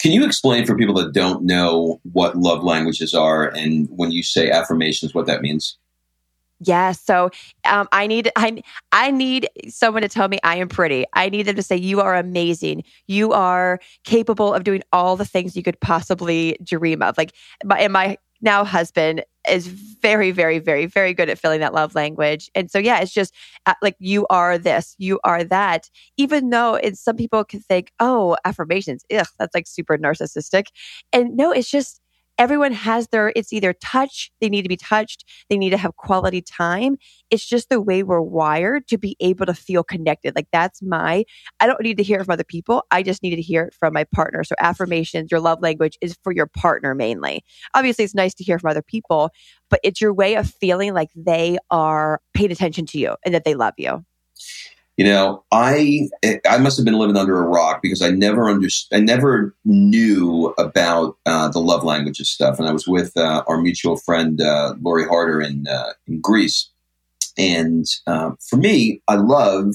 [0.00, 4.22] Can you explain for people that don't know what love languages are and when you
[4.22, 5.78] say affirmations, what that means?
[6.60, 6.92] Yeah.
[6.92, 7.30] So
[7.64, 8.62] um, I need I
[8.92, 11.04] I need someone to tell me I am pretty.
[11.12, 12.84] I need them to say you are amazing.
[13.08, 17.18] You are capable of doing all the things you could possibly dream of.
[17.18, 17.32] Like,
[17.64, 21.94] my, and my now husband is very, very, very, very good at filling that love
[21.94, 22.50] language.
[22.54, 23.34] And so, yeah, it's just
[23.66, 25.90] uh, like you are this, you are that.
[26.16, 30.66] Even though it's some people can think, oh, affirmations, ugh, that's like super narcissistic.
[31.12, 32.00] And no, it's just
[32.38, 35.96] everyone has their it's either touch they need to be touched they need to have
[35.96, 36.96] quality time.
[37.30, 40.34] It's just the way we're wired to be able to feel connected.
[40.34, 41.24] Like that's my
[41.60, 42.82] i don't need to hear it from other people.
[42.90, 44.44] I just need to hear it from my partner.
[44.44, 47.44] So affirmations your love language is for your partner mainly.
[47.74, 49.30] Obviously it's nice to hear from other people
[49.70, 53.44] but it's your way of feeling like they are paying attention to you and that
[53.44, 54.04] they love you
[54.96, 56.08] you know, I
[56.48, 60.54] I must have been living under a rock because I never understood, I never knew
[60.56, 62.58] about uh, the love languages stuff.
[62.58, 66.70] And I was with uh, our mutual friend uh, Lori Harder in uh, in Greece,
[67.36, 69.74] and uh, for me, I love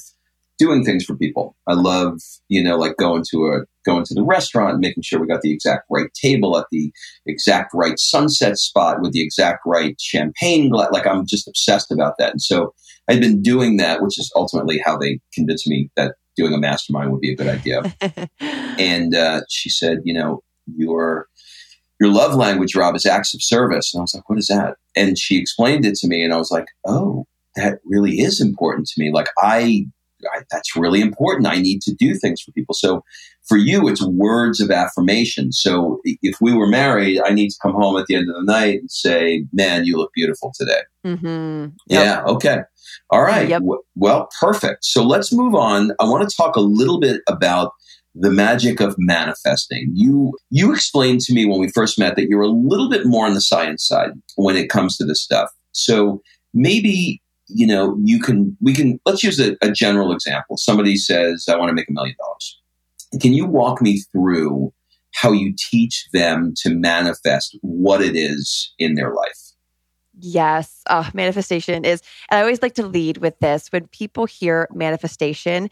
[0.57, 1.55] doing things for people.
[1.67, 5.19] I love, you know, like going to a going to the restaurant and making sure
[5.19, 6.91] we got the exact right table at the
[7.25, 10.69] exact right sunset spot with the exact right champagne.
[10.69, 10.91] glass.
[10.91, 12.73] Like I'm just obsessed about that, and so
[13.09, 17.11] I'd been doing that, which is ultimately how they convinced me that doing a mastermind
[17.11, 17.81] would be a good idea.
[18.39, 20.43] and uh, she said, you know,
[20.77, 21.27] your
[21.99, 23.93] your love language, Rob, is acts of service.
[23.93, 24.77] And I was like, what is that?
[24.95, 28.87] And she explained it to me, and I was like, oh, that really is important
[28.87, 29.11] to me.
[29.11, 29.85] Like I,
[30.31, 31.47] I that's really important.
[31.47, 32.75] I need to do things for people.
[32.75, 33.03] So
[33.47, 35.51] for you, it's words of affirmation.
[35.51, 38.43] So if we were married, I need to come home at the end of the
[38.43, 40.81] night and say, man, you look beautiful today.
[41.05, 41.63] Mm-hmm.
[41.87, 42.05] Yep.
[42.05, 42.23] Yeah.
[42.25, 42.59] Okay.
[43.09, 43.47] All right.
[43.49, 43.63] Yep.
[43.95, 44.85] Well, perfect.
[44.85, 45.91] So let's move on.
[45.99, 47.73] I want to talk a little bit about
[48.15, 49.91] the magic of manifesting.
[49.93, 53.25] You you explained to me when we first met that you're a little bit more
[53.25, 55.49] on the science side when it comes to this stuff.
[55.71, 56.21] So
[56.53, 60.57] maybe you know you can we can let's use a, a general example.
[60.57, 62.59] Somebody says I want to make a million dollars.
[63.21, 64.73] Can you walk me through
[65.13, 69.48] how you teach them to manifest what it is in their life?
[70.21, 73.67] Yes, uh, manifestation is, and I always like to lead with this.
[73.71, 75.69] When people hear manifestation,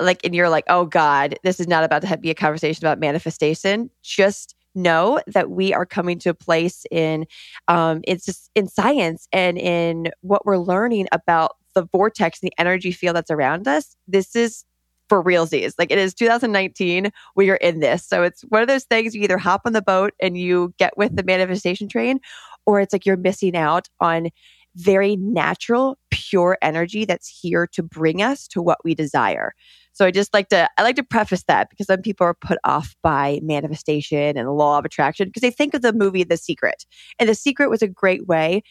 [0.00, 2.98] like, and you're like, oh God, this is not about to be a conversation about
[2.98, 3.90] manifestation.
[4.02, 7.26] Just know that we are coming to a place in,
[7.68, 12.60] um, it's just in science and in what we're learning about the vortex and the
[12.60, 13.96] energy field that's around us.
[14.08, 14.64] This is
[15.08, 15.74] for realsies.
[15.78, 18.06] Like it is 2019, we are in this.
[18.06, 20.96] So it's one of those things you either hop on the boat and you get
[20.96, 22.20] with the manifestation train,
[22.66, 24.28] or it's like you're missing out on
[24.76, 29.52] very natural, pure energy that's here to bring us to what we desire.
[29.92, 32.58] So I just like to I like to preface that because some people are put
[32.64, 36.36] off by manifestation and the law of attraction because they think of the movie The
[36.36, 36.84] Secret.
[37.20, 38.62] And The Secret was a great way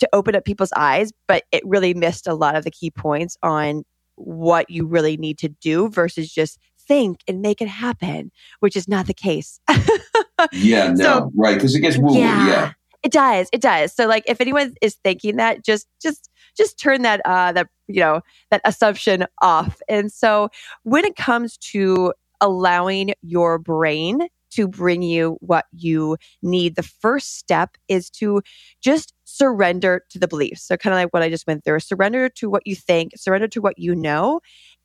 [0.00, 3.36] to open up people's eyes, but it really missed a lot of the key points
[3.44, 3.84] on
[4.16, 8.88] what you really need to do versus just think and make it happen, which is
[8.88, 9.60] not the case.
[10.52, 11.54] yeah, no, so, right.
[11.54, 12.46] Because it gets woo yeah.
[12.46, 12.72] yeah.
[13.02, 13.48] It does.
[13.52, 13.92] It does.
[13.92, 18.00] So like if anyone is thinking that, just just just turn that uh that you
[18.00, 19.80] know that assumption off.
[19.88, 20.48] And so
[20.84, 27.38] when it comes to allowing your brain to bring you what you need, the first
[27.38, 28.42] step is to
[28.82, 30.62] just surrender to the beliefs.
[30.62, 33.48] So kind of like what I just went through, surrender to what you think, surrender
[33.48, 34.40] to what you know,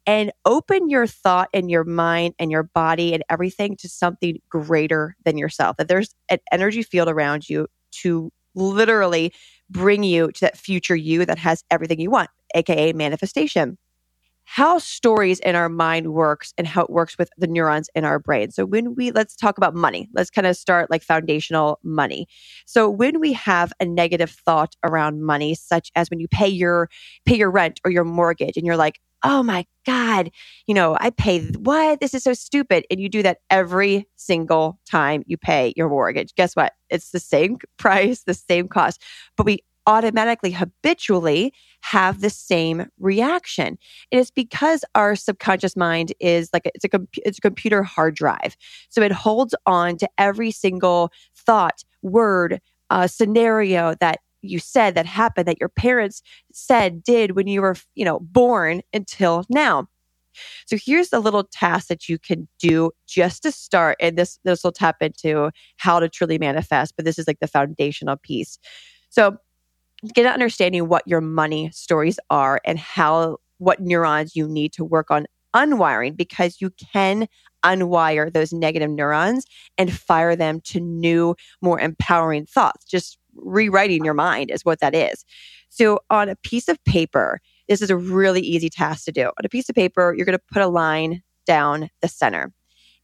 [0.05, 5.15] and open your thought and your mind and your body and everything to something greater
[5.25, 5.77] than yourself.
[5.77, 7.67] That there's an energy field around you
[8.01, 9.33] to literally
[9.69, 13.77] bring you to that future you that has everything you want, aka manifestation.
[14.51, 18.17] How stories in our mind works and how it works with the neurons in our
[18.17, 18.49] brain.
[18.49, 20.09] So when we let's talk about money.
[20.15, 22.27] Let's kind of start like foundational money.
[22.65, 26.89] So when we have a negative thought around money such as when you pay your
[27.25, 30.31] pay your rent or your mortgage and you're like, oh my God,
[30.65, 31.99] you know, I pay what?
[31.99, 32.85] This is so stupid.
[32.89, 36.33] And you do that every single time you pay your mortgage.
[36.35, 36.73] Guess what?
[36.89, 39.03] It's the same price, the same cost,
[39.37, 39.59] but we
[39.89, 43.77] automatically habitually have the same reaction.
[44.11, 48.15] And it's because our subconscious mind is like a, it's a it's a computer hard
[48.15, 48.55] drive.
[48.89, 55.07] So it holds on to every single thought, word, uh, scenario that you said that
[55.07, 56.21] happened that your parents
[56.53, 59.87] said did when you were, you know, born until now.
[60.67, 63.97] So here's a little task that you can do just to start.
[63.99, 67.47] And this this will tap into how to truly manifest, but this is like the
[67.47, 68.59] foundational piece.
[69.09, 69.37] So
[70.13, 74.85] get an understanding what your money stories are and how what neurons you need to
[74.85, 77.27] work on unwiring because you can
[77.63, 79.45] unwire those negative neurons
[79.77, 82.85] and fire them to new, more empowering thoughts.
[82.85, 85.25] Just rewriting your mind is what that is.
[85.69, 89.25] So on a piece of paper, this is a really easy task to do.
[89.25, 92.51] On a piece of paper, you're going to put a line down the center.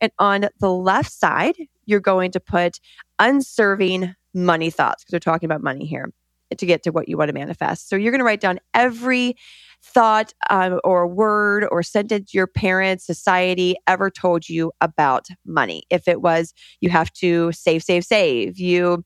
[0.01, 1.55] And on the left side,
[1.85, 2.79] you're going to put
[3.19, 6.11] unserving money thoughts because we're talking about money here
[6.55, 7.89] to get to what you want to manifest.
[7.89, 9.35] So you're going to write down every
[9.83, 15.83] thought um, or word or sentence your parents, society ever told you about money.
[15.89, 19.03] If it was you have to save, save, save, you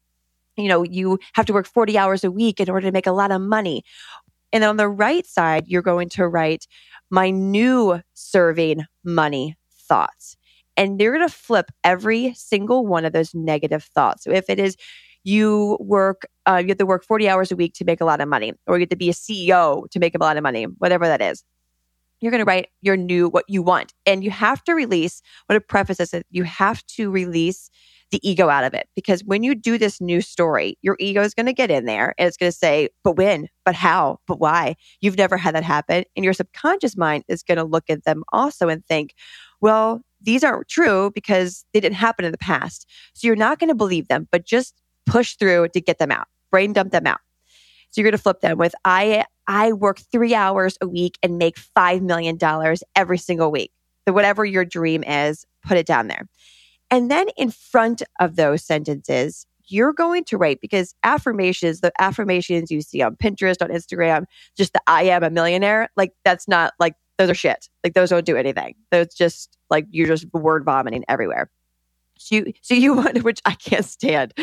[0.58, 3.14] you know, you have to work 40 hours a week in order to make a
[3.14, 3.84] lot of money.
[4.52, 6.68] And then on the right side, you're going to write
[7.10, 9.56] my new serving money
[9.88, 10.36] thoughts.
[10.76, 14.24] And you're going to flip every single one of those negative thoughts.
[14.24, 14.76] So if it is
[15.24, 18.22] you work, uh, you have to work 40 hours a week to make a lot
[18.22, 20.64] of money, or you have to be a CEO to make a lot of money,
[20.64, 21.44] whatever that is.
[22.22, 23.94] You're going to write your new, what you want.
[24.06, 27.70] And you have to release, what a preface is, you have to release
[28.12, 28.88] the ego out of it.
[28.96, 32.14] Because when you do this new story, your ego is going to get in there
[32.18, 34.76] and it's going to say, but when, but how, but why?
[35.02, 36.04] You've never had that happen.
[36.16, 39.14] And your subconscious mind is going to look at them also and think,
[39.62, 42.90] well, these aren't true because they didn't happen in the past.
[43.14, 44.79] So you're not going to believe them, but just
[45.10, 47.20] push through to get them out, brain dump them out.
[47.92, 51.38] So you're going to flip them with I I work 3 hours a week and
[51.38, 53.72] make 5 million dollars every single week.
[54.08, 56.28] So whatever your dream is, put it down there.
[56.92, 62.72] And then in front of those sentences, you're going to write because affirmations, the affirmations
[62.72, 64.26] you see on Pinterest, on Instagram,
[64.58, 67.70] just the I am a millionaire, like that's not like those are shit.
[67.84, 68.76] Like those don't do anything.
[68.92, 71.52] Those just like you're just word vomiting everywhere.
[72.20, 74.34] So you, so you want, which I can't stand.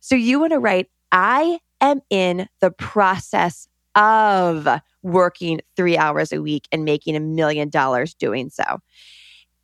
[0.00, 4.68] So you want to write, I am in the process of
[5.02, 8.80] working three hours a week and making a million dollars doing so.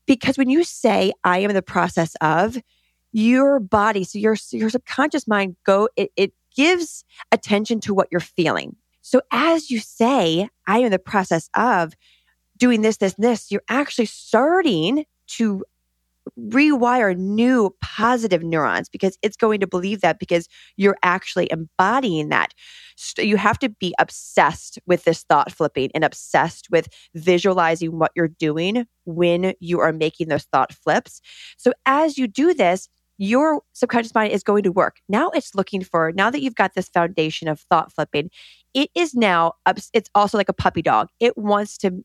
[0.06, 2.56] Because when you say, I am in the process of,
[3.12, 8.20] your body, so your, your subconscious mind go, it, it gives attention to what you're
[8.20, 8.76] feeling.
[9.02, 11.92] So as you say, I am in the process of
[12.56, 15.64] doing this, this, this, you're actually starting to
[16.38, 22.54] rewire new positive neurons because it's going to believe that because you're actually embodying that.
[22.96, 28.12] So you have to be obsessed with this thought flipping and obsessed with visualizing what
[28.14, 31.20] you're doing when you are making those thought flips.
[31.56, 34.96] So as you do this, your subconscious mind is going to work.
[35.08, 38.30] Now it's looking for, now that you've got this foundation of thought flipping,
[38.74, 39.52] it is now,
[39.92, 41.08] it's also like a puppy dog.
[41.20, 42.04] It wants to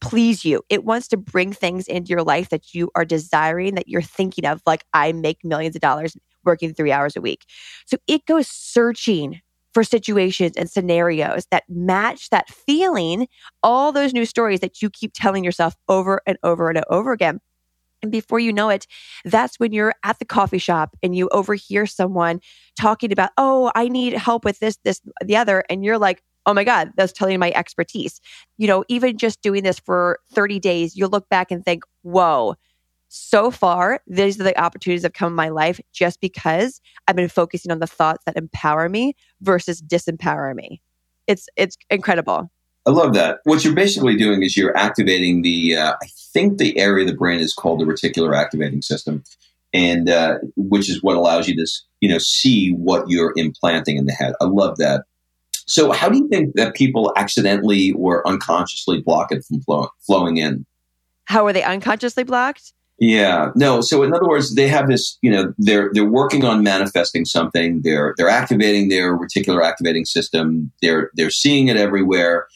[0.00, 0.62] please you.
[0.68, 4.46] It wants to bring things into your life that you are desiring, that you're thinking
[4.46, 7.44] of, like, I make millions of dollars working three hours a week.
[7.86, 9.40] So it goes searching
[9.74, 13.28] for situations and scenarios that match that feeling,
[13.62, 17.40] all those new stories that you keep telling yourself over and over and over again.
[18.02, 18.86] And before you know it,
[19.24, 22.40] that's when you're at the coffee shop and you overhear someone
[22.78, 25.64] talking about, oh, I need help with this, this, the other.
[25.68, 28.20] And you're like, oh my God, that's totally my expertise.
[28.56, 32.54] You know, even just doing this for 30 days, you'll look back and think, whoa,
[33.08, 37.16] so far, these are the opportunities that have come in my life just because I've
[37.16, 40.82] been focusing on the thoughts that empower me versus disempower me.
[41.26, 42.50] It's it's incredible.
[42.86, 43.40] I love that.
[43.44, 47.16] What you're basically doing is you're activating the, uh, I think the area of the
[47.16, 49.24] brain is called the reticular activating system,
[49.74, 51.66] and uh, which is what allows you to,
[52.00, 54.32] you know, see what you're implanting in the head.
[54.40, 55.04] I love that.
[55.68, 60.38] So, how do you think that people accidentally or unconsciously block it from flow- flowing
[60.38, 60.64] in?
[61.26, 62.72] How are they unconsciously blocked?
[62.98, 63.82] Yeah, no.
[63.82, 65.18] So, in other words, they have this.
[65.20, 67.82] You know, they're they're working on manifesting something.
[67.82, 70.72] They're they're activating their reticular activating system.
[70.80, 72.46] They're they're seeing it everywhere.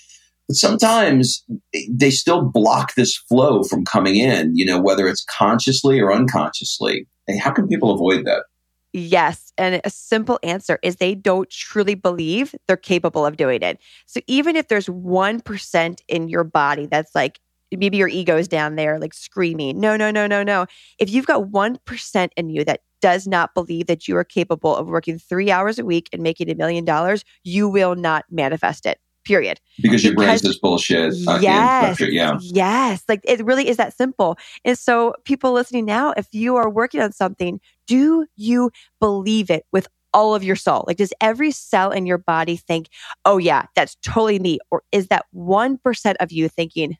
[0.49, 1.45] But sometimes
[1.91, 4.57] they still block this flow from coming in.
[4.57, 7.07] You know, whether it's consciously or unconsciously.
[7.29, 8.45] And how can people avoid that?
[8.93, 9.53] Yes.
[9.57, 13.79] And a simple answer is they don't truly believe they're capable of doing it.
[14.07, 18.77] So even if there's 1% in your body that's like, maybe your ego is down
[18.77, 20.67] there like screaming, no, no, no, no, no.
[20.99, 24.89] If you've got 1% in you that does not believe that you are capable of
[24.89, 28.99] working three hours a week and making a million dollars, you will not manifest it
[29.25, 29.61] period.
[29.81, 31.15] Because your brain says bullshit.
[31.27, 32.01] Uh, yes.
[32.01, 32.39] Yeah.
[32.41, 33.03] Yes.
[33.09, 34.37] Like it really is that simple.
[34.65, 39.65] And so people listening now, if you are working on something, do you believe it
[39.73, 40.85] with all of your soul?
[40.87, 42.89] Like, does every cell in your body think,
[43.25, 44.59] oh, yeah, that's totally me?
[44.71, 46.97] Or is that 1% of you thinking,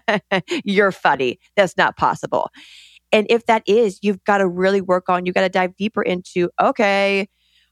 [0.64, 1.38] you're funny?
[1.56, 2.50] That's not possible.
[3.12, 6.02] And if that is, you've got to really work on, you've got to dive deeper
[6.02, 7.28] into, okay,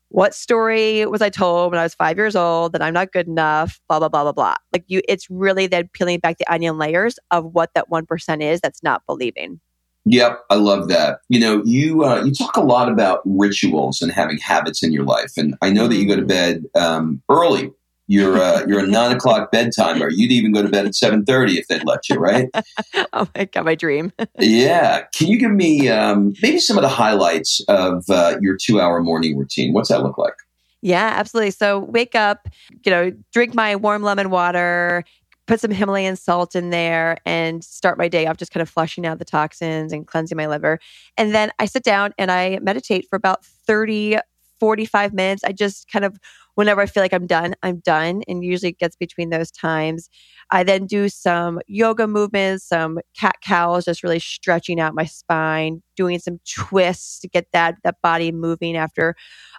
[0.09, 3.27] what story was I told when I was five years old that I'm not good
[3.27, 4.57] enough, blah, blah, blah, blah, blah.
[4.73, 8.61] Like you, it's really then peeling back the onion layers of what that 1% is
[8.61, 9.59] that's not believing.
[10.05, 11.21] Yep, I love that.
[11.29, 15.05] You know, you uh, you talk a lot about rituals and having habits in your
[15.05, 16.29] life, and I know that you go to mm-hmm.
[16.29, 17.71] bed um, early
[18.09, 20.11] You're uh, you're a nine o'clock bedtimer.
[20.11, 22.49] You'd even go to bed at seven thirty if they'd let you, right?
[23.13, 24.13] oh my god, my dream.
[24.39, 25.05] yeah.
[25.15, 29.01] Can you give me um, maybe some of the highlights of uh, your two hour
[29.03, 29.73] morning routine?
[29.73, 30.35] What's that look like?
[30.83, 31.53] Yeah, absolutely.
[31.53, 32.49] So wake up,
[32.85, 35.05] you know, drink my warm lemon water,
[35.53, 39.05] put some Himalayan salt in there and start my day off just kind of flushing
[39.05, 40.79] out the toxins and cleansing my liver.
[41.19, 44.17] And then I sit down and I meditate for about 30,
[44.59, 45.45] 45 minutes.
[45.45, 46.19] I just kind of,
[46.55, 48.23] whenever I feel like I'm done, I'm done.
[48.29, 50.09] And usually it gets between those times.
[50.51, 55.83] I then do some yoga movements, some cat cows, just really stretching out my spine,
[55.97, 59.15] doing some twists to get that, that body moving after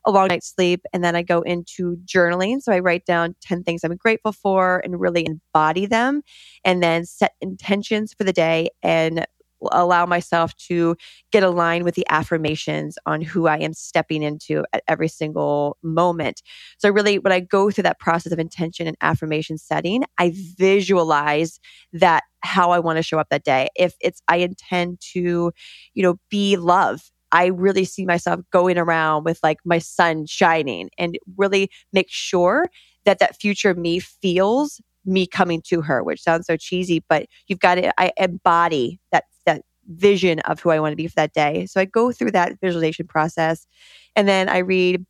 [0.05, 0.81] a long night's sleep.
[0.93, 2.61] And then I go into journaling.
[2.61, 6.21] So I write down 10 things I'm grateful for and really embody them
[6.63, 9.25] and then set intentions for the day and
[9.71, 10.95] allow myself to
[11.31, 16.41] get aligned with the affirmations on who I am stepping into at every single moment.
[16.77, 21.59] So, really, when I go through that process of intention and affirmation setting, I visualize
[21.93, 23.69] that how I want to show up that day.
[23.75, 25.51] If it's, I intend to,
[25.93, 27.01] you know, be love.
[27.31, 32.67] I really see myself going around with like my sun shining and really make sure
[33.05, 37.59] that that future me feels me coming to her, which sounds so cheesy, but you've
[37.59, 41.33] got to I embody that that vision of who I want to be for that
[41.33, 41.65] day.
[41.65, 43.67] So I go through that visualization process
[44.15, 45.05] and then I read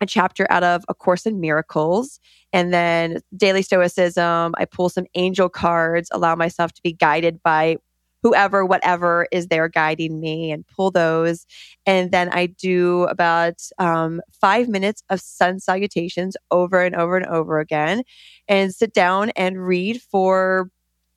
[0.00, 2.20] a chapter out of A Course in Miracles
[2.52, 4.54] and then Daily Stoicism.
[4.56, 7.76] I pull some angel cards, allow myself to be guided by
[8.24, 11.46] whoever, whatever is there guiding me and pull those.
[11.86, 17.26] And then I do about um, five minutes of sun salutations over and over and
[17.26, 18.02] over again
[18.48, 20.70] and sit down and read for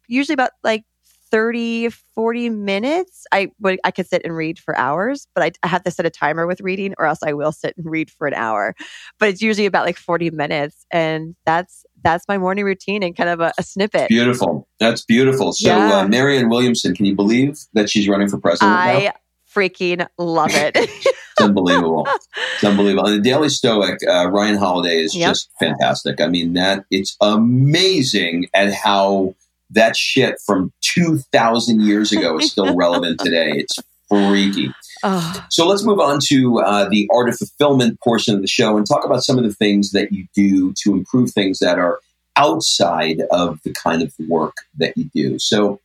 [0.08, 0.84] usually about like
[1.32, 5.68] 30 40 minutes i would i could sit and read for hours but I, I,
[5.68, 8.28] have to set a timer with reading or else i will sit and read for
[8.28, 8.76] an hour.
[9.20, 13.30] But it's usually about like 40 minutes and that's that's my morning routine and kind
[13.30, 14.08] of a, a snippet.
[14.08, 14.68] Beautiful.
[14.80, 15.52] That's beautiful.
[15.54, 15.96] So uh, yeah.
[15.98, 19.12] uh, marianne williamson can you believe that she's running for president i now?
[19.54, 20.78] freaking love it.
[21.40, 22.08] It's unbelievable.
[22.56, 23.06] It's unbelievable.
[23.06, 25.30] And the daily stoic uh, ryan holiday is yep.
[25.30, 26.20] just fantastic.
[26.20, 29.36] I mean that it's amazing at how
[29.72, 33.52] that shit from 2000 years ago is still relevant today.
[33.52, 34.74] It's freaky.
[35.04, 35.46] Oh.
[35.50, 38.88] So let's move on to uh, the art of fulfillment portion of the show and
[38.88, 42.00] talk about some of the things that you do to improve things that are
[42.36, 45.40] outside of the kind of work that you do.
[45.40, 45.80] So,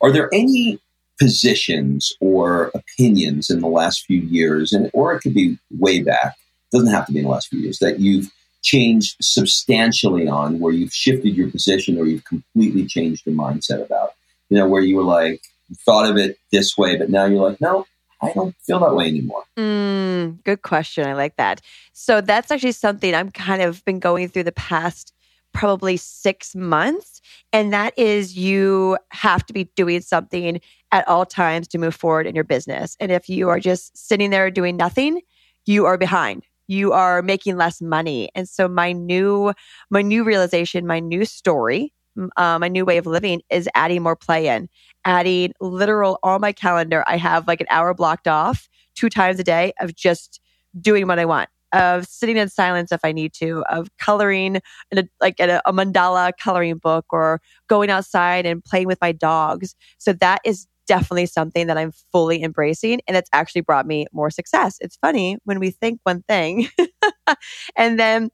[0.00, 0.78] are there any
[1.18, 6.36] positions or opinions in the last few years, and or it could be way back,
[6.72, 8.30] doesn't have to be in the last few years, that you've
[8.70, 14.10] changed substantially on where you've shifted your position or you've completely changed your mindset about?
[14.50, 15.40] You know, where you were like,
[15.84, 17.86] thought of it this way, but now you're like, no,
[18.22, 19.44] I don't feel that way anymore.
[19.56, 21.06] Mm, good question.
[21.06, 21.60] I like that.
[21.92, 25.12] So that's actually something I'm kind of been going through the past
[25.52, 27.20] probably six months.
[27.52, 30.60] And that is you have to be doing something
[30.92, 32.96] at all times to move forward in your business.
[33.00, 35.20] And if you are just sitting there doing nothing,
[35.66, 38.30] you are behind you are making less money.
[38.34, 39.52] And so my new,
[39.90, 41.92] my new realization, my new story,
[42.36, 44.68] uh, my new way of living is adding more play in,
[45.04, 47.02] adding literal on my calendar.
[47.06, 50.40] I have like an hour blocked off two times a day of just
[50.80, 54.60] doing what I want of sitting in silence if I need to, of coloring
[54.90, 58.98] in a, like in a, a, mandala coloring book or going outside and playing with
[59.00, 59.74] my dogs.
[59.98, 64.30] So that is definitely something that I'm fully embracing and it's actually brought me more
[64.30, 64.78] success.
[64.80, 66.68] It's funny when we think one thing
[67.76, 68.30] and then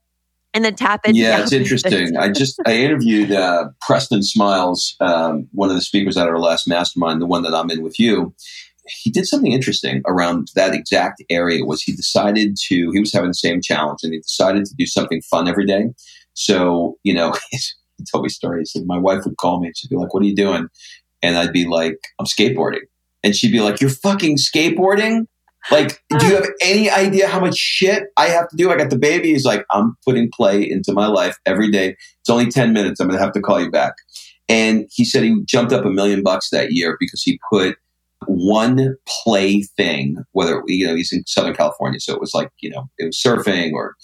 [0.53, 2.17] and then tap into yeah it's interesting.
[2.17, 6.67] I just i interviewed uh, preston smiles um, one of the speakers at our last
[6.67, 8.33] mastermind the one that i'm in with you.
[8.87, 11.65] He did something interesting around that exact area.
[11.65, 14.85] Was he decided to he was having the same challenge and he decided to do
[14.85, 15.89] something fun every day.
[16.33, 19.89] So you know he told me stories said my wife would call me and she'd
[19.89, 20.69] be like what are you doing
[21.21, 22.81] and I'd be like, I'm skateboarding.
[23.23, 25.27] And she'd be like, You're fucking skateboarding?
[25.71, 28.71] Like, do you have any idea how much shit I have to do?
[28.71, 29.29] I got the baby.
[29.29, 31.95] He's like, I'm putting play into my life every day.
[32.19, 32.99] It's only 10 minutes.
[32.99, 33.95] I'm going to have to call you back.
[34.47, 37.77] And he said he jumped up a million bucks that year because he put
[38.27, 41.99] one play thing, whether, you know, he's in Southern California.
[41.99, 43.95] So it was like, you know, it was surfing or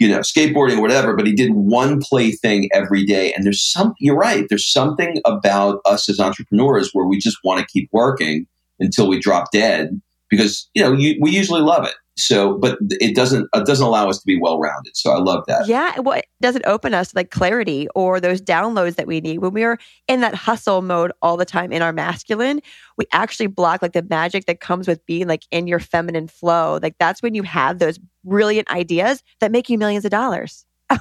[0.00, 3.34] you know, skateboarding or whatever, but he did one play thing every day.
[3.34, 7.60] And there's some, you're right, there's something about us as entrepreneurs where we just want
[7.60, 8.46] to keep working
[8.80, 11.92] until we drop dead because, you know, you, we usually love it.
[12.20, 14.96] So, but it doesn't it doesn't allow us to be well rounded.
[14.96, 15.66] So I love that.
[15.66, 19.38] Yeah, well, it doesn't open us to like clarity or those downloads that we need
[19.38, 22.60] when we're in that hustle mode all the time in our masculine.
[22.96, 26.78] We actually block like the magic that comes with being like in your feminine flow.
[26.82, 30.64] Like that's when you have those brilliant ideas that make you millions of dollars.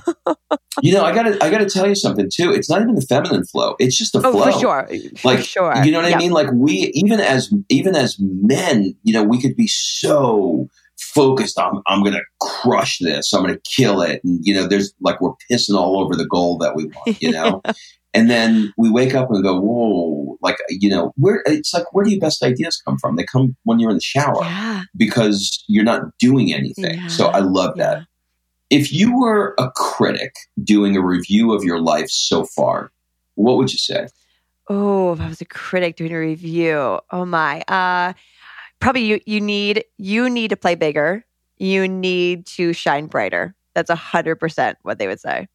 [0.81, 2.51] you know, I gotta I gotta tell you something too.
[2.51, 3.75] It's not even the feminine flow.
[3.79, 4.51] It's just the oh, flow.
[4.51, 4.89] for sure.
[5.23, 5.83] Like for sure.
[5.83, 6.15] You know what Yep.
[6.15, 6.31] I mean?
[6.31, 10.67] Like we even as even as men, you know, we could be so
[11.13, 14.21] focused on I'm gonna crush this, I'm gonna kill it.
[14.23, 17.31] And you know, there's like we're pissing all over the goal that we want, you
[17.31, 17.61] know?
[18.13, 22.05] and then we wake up and go, Whoa, like you know, where it's like where
[22.05, 23.15] do your best ideas come from?
[23.15, 24.83] They come when you're in the shower Yeah.
[24.95, 26.95] because you're not doing anything.
[26.95, 27.07] Yeah.
[27.07, 28.05] So I love that.
[28.69, 30.33] If you were a critic
[30.63, 32.91] doing a review of your life so far,
[33.35, 34.07] what would you say?
[34.71, 37.61] Oh, if I was a critic doing a review, oh my.
[37.67, 38.13] Uh
[38.79, 41.25] probably you you need you need to play bigger.
[41.57, 43.55] You need to shine brighter.
[43.73, 45.47] That's a hundred percent what they would say.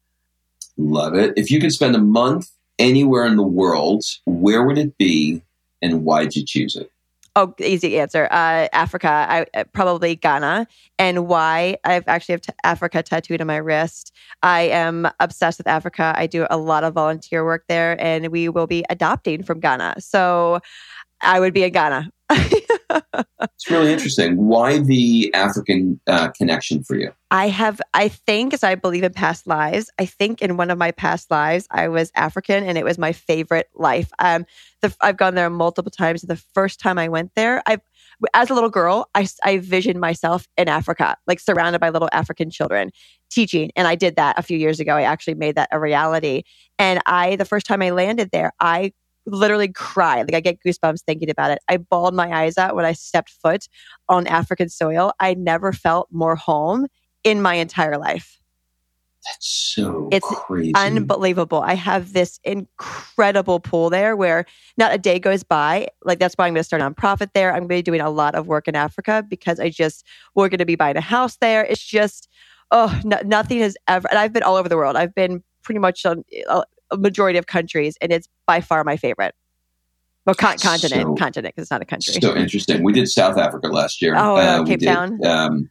[0.77, 1.33] Love it.
[1.35, 2.49] If you could spend a month
[2.79, 5.41] anywhere in the world, where would it be
[5.81, 6.91] and why'd you choose it?
[7.37, 8.29] Oh, easy answer.
[8.31, 9.09] Uh, Africa.
[9.09, 10.67] I uh, probably Ghana.
[10.97, 11.77] And why?
[11.83, 14.13] I've actually have t- Africa tattooed on my wrist.
[14.41, 16.13] I am obsessed with Africa.
[16.15, 19.95] I do a lot of volunteer work there, and we will be adopting from Ghana.
[19.99, 20.61] So
[21.21, 22.11] I would be in Ghana.
[23.55, 24.37] It's really interesting.
[24.47, 27.11] Why the African uh, connection for you?
[27.31, 30.77] I have, I think, as I believe in past lives, I think in one of
[30.77, 34.11] my past lives, I was African and it was my favorite life.
[34.19, 34.45] Um,
[34.81, 36.21] the, I've gone there multiple times.
[36.21, 37.79] The first time I went there, I,
[38.33, 42.49] as a little girl, I, I visioned myself in Africa, like surrounded by little African
[42.49, 42.91] children
[43.31, 43.71] teaching.
[43.75, 44.95] And I did that a few years ago.
[44.95, 46.43] I actually made that a reality.
[46.77, 48.93] And I, the first time I landed there, I
[49.25, 50.27] literally cried.
[50.27, 51.59] Like I get goosebumps thinking about it.
[51.69, 53.67] I bawled my eyes out when I stepped foot
[54.09, 55.13] on African soil.
[55.19, 56.87] I never felt more home
[57.23, 58.39] in my entire life.
[59.25, 60.73] That's so It's crazy.
[60.75, 61.61] Unbelievable.
[61.61, 64.45] I have this incredible pool there where
[64.77, 65.87] not a day goes by.
[66.03, 67.51] Like that's why I'm going to start a nonprofit there.
[67.51, 70.05] I'm going to be doing a lot of work in Africa because I just,
[70.35, 71.65] we're going to be buying a house there.
[71.65, 72.29] It's just,
[72.69, 74.95] oh, no, nothing has ever, and I've been all over the world.
[74.95, 78.97] I've been pretty much on uh, a, majority of countries and it's by far my
[78.97, 79.35] favorite.
[80.25, 82.15] Well, con- continent, So- continent, because it's not a country.
[82.19, 82.83] so interesting.
[82.83, 84.15] We did South Africa last year.
[84.17, 85.23] Oh, uh, Cape did, Town?
[85.25, 85.69] Um,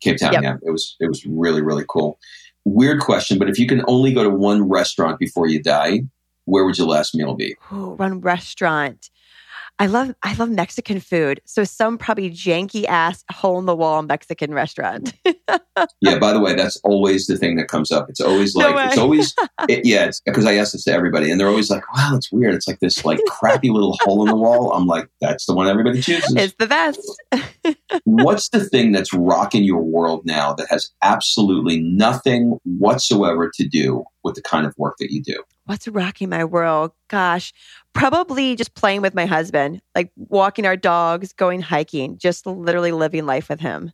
[0.00, 0.32] Cape Town.
[0.34, 0.42] Yep.
[0.42, 2.18] Yeah, it was it was really really cool.
[2.66, 6.02] Weird question, but if you can only go to one restaurant before you die,
[6.44, 7.56] where would your last meal be?
[7.72, 9.10] Ooh, run restaurant.
[9.78, 11.40] I love I love Mexican food.
[11.46, 15.14] So some probably janky ass hole in the wall Mexican restaurant.
[16.00, 16.18] Yeah.
[16.18, 18.08] By the way, that's always the thing that comes up.
[18.08, 19.34] It's always No like it's always
[19.68, 20.10] it, yeah.
[20.24, 22.54] Because I ask this to everybody, and they're always like, "Wow, it's weird.
[22.54, 25.66] It's like this like crappy little hole in the wall." I'm like, "That's the one
[25.66, 27.00] everybody chooses." it's the best.
[28.04, 34.04] What's the thing that's rocking your world now that has absolutely nothing whatsoever to do
[34.22, 35.42] with the kind of work that you do?
[35.66, 36.92] What's rocking my world?
[37.08, 37.52] Gosh,
[37.94, 43.24] probably just playing with my husband, like walking our dogs, going hiking, just literally living
[43.24, 43.92] life with him.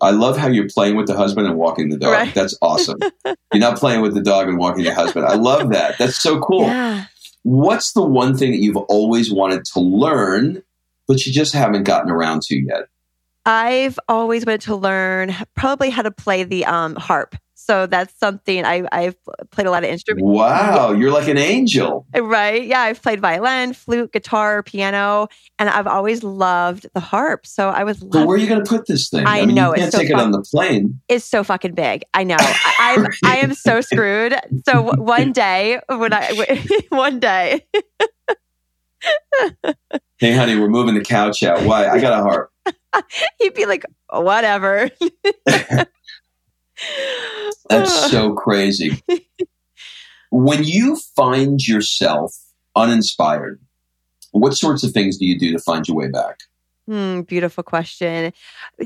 [0.00, 2.12] I love how you're playing with the husband and walking the dog.
[2.12, 2.34] Right.
[2.34, 2.98] That's awesome.
[3.24, 5.26] you're not playing with the dog and walking your husband.
[5.26, 5.98] I love that.
[5.98, 6.62] That's so cool.
[6.62, 7.06] Yeah.
[7.42, 10.62] What's the one thing that you've always wanted to learn,
[11.06, 12.88] but you just haven't gotten around to yet?
[13.46, 17.36] I've always wanted to learn probably how to play the um, harp.
[17.68, 19.14] So that's something I, I've
[19.50, 20.24] played a lot of instruments.
[20.26, 22.06] Wow, you're like an angel.
[22.16, 22.66] Right.
[22.66, 22.80] Yeah.
[22.80, 27.46] I've played violin, flute, guitar, piano, and I've always loved the harp.
[27.46, 29.26] So I was But love where are you going to put this thing?
[29.26, 30.24] I mean, know, you it's can't so take it fun.
[30.24, 31.00] on the plane.
[31.08, 32.04] it's so fucking big.
[32.14, 32.36] I know.
[32.40, 34.34] I, I'm I am so screwed.
[34.66, 37.66] So one day when I, one day
[40.18, 41.62] Hey, honey, we're moving the couch out.
[41.62, 41.86] Why?
[41.86, 42.50] I got a harp.
[43.38, 44.90] he'd be like, whatever.
[47.68, 49.02] That's so crazy.
[50.30, 52.34] when you find yourself
[52.76, 53.60] uninspired,
[54.32, 56.40] what sorts of things do you do to find your way back?
[56.86, 58.32] Hmm, beautiful question.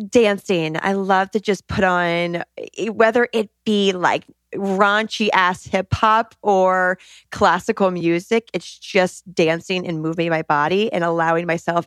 [0.09, 0.77] Dancing.
[0.83, 2.43] I love to just put on,
[2.89, 4.25] whether it be like
[4.55, 6.99] raunchy ass hip hop or
[7.31, 11.87] classical music, it's just dancing and moving my body and allowing myself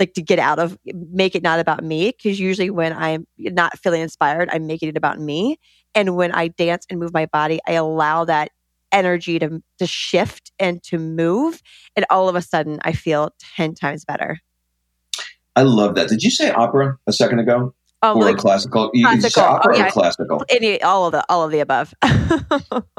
[0.00, 3.78] like to get out of make it not about me because usually when i'm not
[3.78, 5.58] feeling inspired i'm making it about me
[5.94, 8.50] and when i dance and move my body i allow that
[8.92, 11.60] energy to to shift and to move
[11.96, 14.38] and all of a sudden i feel 10 times better
[15.56, 16.08] I love that.
[16.08, 17.72] Did you say opera a second ago?
[18.02, 18.90] um, or like classical?
[18.92, 19.86] Did you opera Oh, yeah.
[19.86, 20.44] or classical?
[20.50, 21.94] any all of the all of the above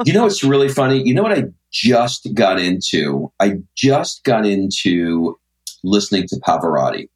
[0.06, 1.02] You know what's really funny?
[1.06, 3.30] You know what I just got into?
[3.42, 5.38] I just got into
[5.86, 7.10] listening to Pavarotti.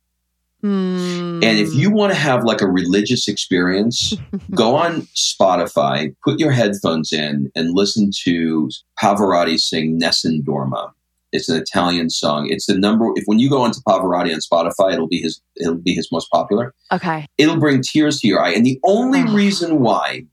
[0.61, 1.39] Hmm.
[1.41, 4.13] And if you want to have like a religious experience,
[4.51, 8.69] go on Spotify, put your headphones in, and listen to
[9.01, 10.91] Pavarotti sing Nessun Dorma.
[11.31, 12.47] It's an Italian song.
[12.49, 13.11] It's the number.
[13.15, 15.41] If when you go onto Pavarotti on Spotify, it'll be his.
[15.55, 16.73] It'll be his most popular.
[16.91, 18.51] okay It'll bring tears to your eye.
[18.51, 20.25] And the only reason why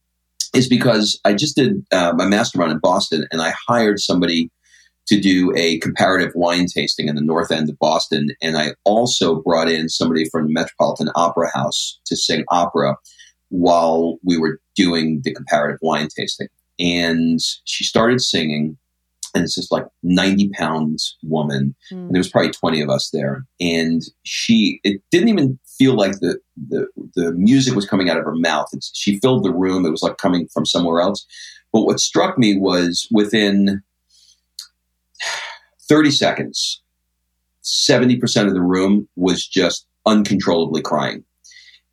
[0.55, 4.51] is because I just did uh, my mastermind in Boston and I hired somebody
[5.07, 8.31] to do a comparative wine tasting in the north end of Boston.
[8.43, 12.97] And I also brought in somebody from the Metropolitan Opera House to sing opera
[13.49, 16.49] while we were doing the comparative wine tasting.
[16.79, 18.77] And she started singing,
[19.35, 21.75] and it's this like 90 pounds woman.
[21.93, 22.07] Mm.
[22.07, 23.47] And there was probably 20 of us there.
[23.61, 28.25] And she, it didn't even feel like the, the, the music was coming out of
[28.25, 28.67] her mouth.
[28.73, 29.87] It's, she filled the room.
[29.87, 31.25] It was like coming from somewhere else.
[31.73, 33.83] But what struck me was within
[35.89, 36.83] 30 seconds,
[37.63, 41.25] 70% of the room was just uncontrollably crying.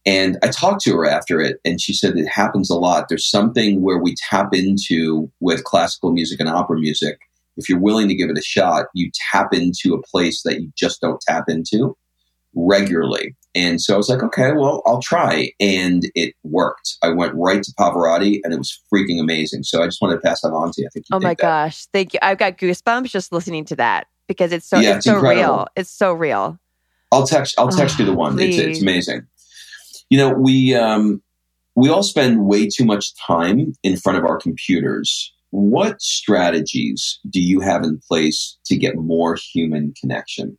[0.06, 3.08] And I talked to her after it, and she said it happens a lot.
[3.08, 7.20] There's something where we tap into with classical music and opera music.
[7.56, 10.72] If you're willing to give it a shot, you tap into a place that you
[10.76, 11.96] just don't tap into
[12.56, 13.36] regularly.
[13.56, 15.52] And so I was like, okay, well, I'll try.
[15.60, 16.98] And it worked.
[17.04, 19.64] I went right to Pavarotti and it was freaking amazing.
[19.64, 20.88] So I just wanted to pass that on to you.
[20.88, 21.38] I think you Oh my that.
[21.38, 21.86] gosh.
[21.94, 22.20] Thank you.
[22.22, 25.68] I've got goosebumps just listening to that because it's so, yeah, it's, it's so real.
[25.76, 26.60] It's so real.
[27.12, 28.40] I'll text, I'll text oh, you the one.
[28.40, 29.28] It's, it's, amazing.
[30.10, 31.22] You know, we, um,
[31.76, 35.32] we all spend way too much time in front of our computers.
[35.52, 40.58] What strategies do you have in place to get more human connection?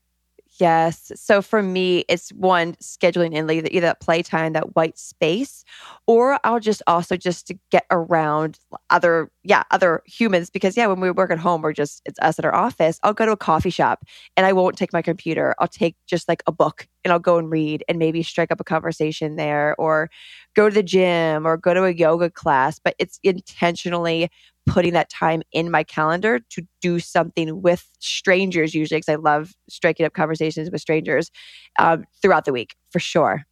[0.61, 1.11] Yes.
[1.17, 5.65] So for me, it's one scheduling in either, either that playtime, that white space,
[6.07, 10.51] or I'll just also just to get around other, yeah, other humans.
[10.51, 13.01] Because yeah, when we work at home, we're just it's us at our office.
[13.03, 14.05] I'll go to a coffee shop
[14.37, 15.57] and I won't take my computer.
[15.59, 18.61] I'll take just like a book and I'll go and read and maybe strike up
[18.61, 20.09] a conversation there, or
[20.55, 22.79] go to the gym or go to a yoga class.
[22.79, 24.31] But it's intentionally
[24.67, 29.53] putting that time in my calendar to do something with strangers usually because i love
[29.69, 31.31] striking up conversations with strangers
[31.79, 33.45] um, throughout the week for sure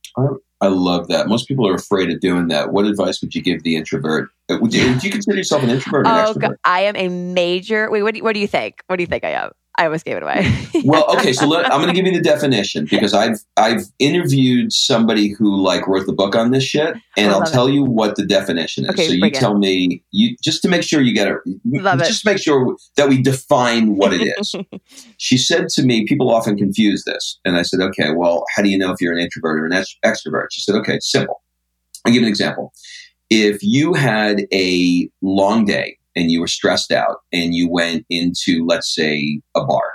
[0.62, 1.26] I love that.
[1.26, 2.72] Most people are afraid of doing that.
[2.72, 4.28] What advice would you give the introvert?
[4.48, 7.90] Would you, do you consider yourself an introvert an oh, I am a major.
[7.90, 8.80] Wait, what do, what do you think?
[8.86, 9.50] What do you think I am?
[9.76, 10.52] I always gave it away.
[10.84, 14.72] well, okay, so let, I'm going to give you the definition because I've I've interviewed
[14.72, 17.72] somebody who like wrote the book on this shit, and I'll tell it.
[17.72, 18.90] you what the definition is.
[18.90, 21.38] Okay, so you tell me you just to make sure you get it.
[21.64, 22.30] Love just it.
[22.30, 24.54] make sure that we define what it is.
[25.16, 28.68] she said to me, people often confuse this, and I said, okay, well, how do
[28.68, 30.48] you know if you're an introvert or an ex- extrovert?
[30.50, 31.42] She said, okay, simple.
[32.04, 32.72] I'll give you an example.
[33.30, 38.64] If you had a long day and you were stressed out and you went into,
[38.66, 39.94] let's say, a bar,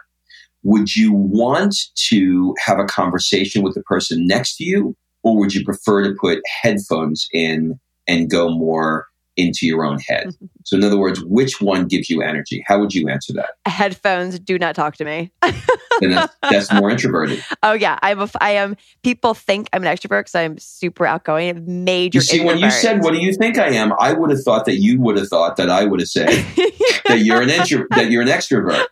[0.64, 1.76] would you want
[2.10, 6.16] to have a conversation with the person next to you, or would you prefer to
[6.20, 9.08] put headphones in and go more
[9.38, 10.28] into your own head.
[10.28, 10.46] Mm-hmm.
[10.66, 12.64] So, in other words, which one gives you energy?
[12.68, 13.52] How would you answer that?
[13.66, 15.32] Headphones do not talk to me.
[15.42, 17.44] and that's, that's, more introverted.
[17.64, 18.30] Oh yeah, I'm a.
[18.42, 18.76] I am.
[19.04, 21.86] People think I'm an extrovert because I'm super outgoing.
[21.86, 22.18] Major.
[22.18, 22.56] You see, introvert.
[22.56, 25.00] when you said, "What do you think I am?" I would have thought that you
[25.02, 26.28] would have thought that I would have said
[27.08, 28.86] that you're an intro, that you're an extrovert.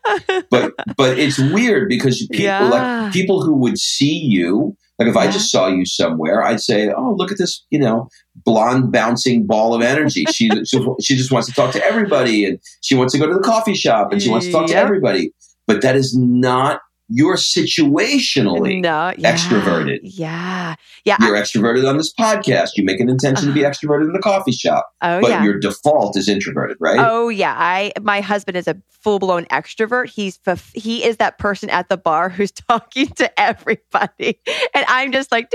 [0.50, 2.70] But but it's weird because people yeah.
[2.70, 5.22] like people who would see you like if yeah.
[5.22, 8.08] I just saw you somewhere, I'd say, "Oh, look at this, you know,
[8.46, 10.26] blonde bouncing ball of energy.
[10.36, 13.40] She she just wants to talk to everybody, and she wants to go to the
[13.40, 14.70] coffee shop, and she wants to talk yep.
[14.70, 15.32] to everybody."
[15.68, 20.00] But that is not you're situationally no, yeah, extroverted.
[20.02, 20.76] Yeah.
[21.04, 21.18] Yeah.
[21.20, 22.72] You're extroverted on this podcast.
[22.76, 23.74] You make an intention uh, to be uh-huh.
[23.74, 24.90] extroverted in the coffee shop.
[25.02, 25.44] Oh, but yeah.
[25.44, 26.98] your default is introverted, right?
[27.00, 27.56] Oh yeah.
[27.56, 30.10] I my husband is a full-blown extrovert.
[30.10, 30.40] He's
[30.74, 34.40] he is that person at the bar who's talking to everybody.
[34.74, 35.52] And I'm just like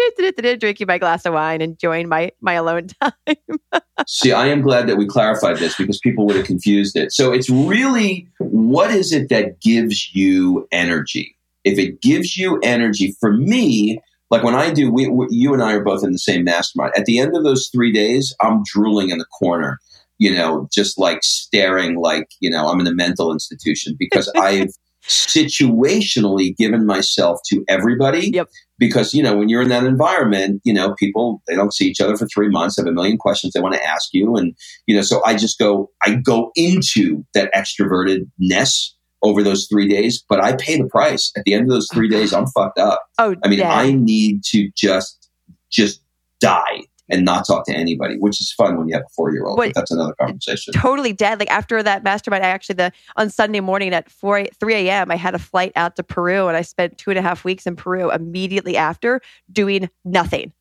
[0.61, 3.82] drinking my glass of wine, enjoying my my alone time.
[4.07, 7.12] See, I am glad that we clarified this because people would have confused it.
[7.12, 11.36] So it's really what is it that gives you energy?
[11.64, 14.00] If it gives you energy, for me,
[14.30, 16.92] like when I do, we, we, you and I are both in the same mastermind.
[16.96, 19.78] At the end of those three days, I'm drooling in the corner,
[20.18, 24.70] you know, just like staring like, you know, I'm in a mental institution because I've
[25.02, 28.30] situationally given myself to everybody.
[28.30, 28.48] Yep.
[28.78, 32.00] Because, you know, when you're in that environment, you know, people, they don't see each
[32.00, 34.36] other for three months, have a million questions they want to ask you.
[34.36, 34.54] And,
[34.86, 38.90] you know, so I just go, I go into that extrovertedness
[39.22, 41.32] over those three days, but I pay the price.
[41.36, 43.04] At the end of those three days, I'm fucked up.
[43.18, 45.30] Oh, I mean, I need to just,
[45.70, 46.02] just
[46.40, 49.44] die and not talk to anybody, which is fun when you have a four year
[49.44, 49.56] old.
[49.56, 50.72] But that's another conversation.
[50.72, 51.38] Totally dead.
[51.38, 55.10] Like after that mastermind, I actually the on Sunday morning at four three a.m.
[55.10, 57.66] I had a flight out to Peru, and I spent two and a half weeks
[57.66, 59.20] in Peru immediately after
[59.52, 60.52] doing nothing.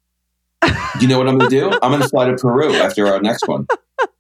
[0.99, 1.69] you know what I'm going to do?
[1.81, 3.67] I'm going to fly to Peru after our next one.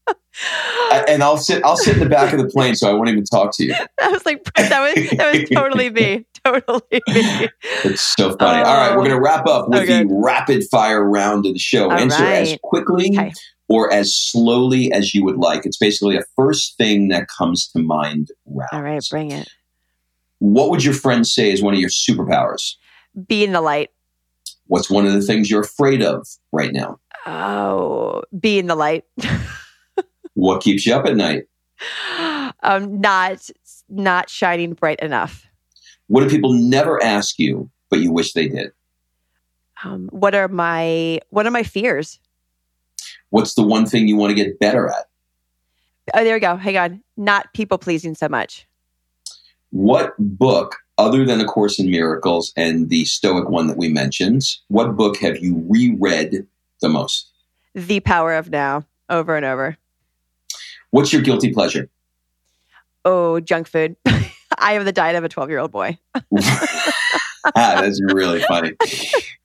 [0.91, 1.63] and I'll sit.
[1.63, 3.75] I'll sit in the back of the plane, so I won't even talk to you.
[3.99, 6.25] That was like that was that was totally me.
[6.45, 7.49] Totally me.
[7.83, 8.63] It's so funny.
[8.63, 10.03] All right, we're going to wrap up oh, with okay.
[10.03, 11.91] the rapid fire round of the show.
[11.91, 12.35] All Answer right.
[12.37, 13.33] as quickly okay.
[13.67, 15.65] or as slowly as you would like.
[15.65, 18.69] It's basically a first thing that comes to mind round.
[18.71, 19.49] All right, bring it.
[20.39, 22.75] What would your friends say is one of your superpowers?
[23.27, 23.89] Be in the light.
[24.67, 26.99] What's one of the things you're afraid of right now?
[27.25, 29.03] Oh, be in the light.
[30.39, 31.47] What keeps you up at night?
[32.63, 33.49] um, not
[33.89, 35.45] not shining bright enough.
[36.07, 38.71] What do people never ask you, but you wish they did?
[39.83, 42.19] Um, what are my what are my fears?
[43.31, 45.05] What's the one thing you want to get better at?
[46.13, 46.55] Oh, there we go.
[46.55, 47.03] Hang on.
[47.17, 48.65] Not people pleasing so much.
[49.71, 54.41] What book, other than A Course in Miracles and the Stoic one that we mentioned,
[54.69, 56.47] what book have you reread
[56.81, 57.29] the most?
[57.75, 59.77] The Power of Now, over and over.
[60.91, 61.89] What's your guilty pleasure?
[63.05, 63.95] Oh, junk food.
[64.57, 65.97] I have the diet of a 12 year old boy.
[66.15, 66.21] ah,
[67.53, 68.73] that's really funny.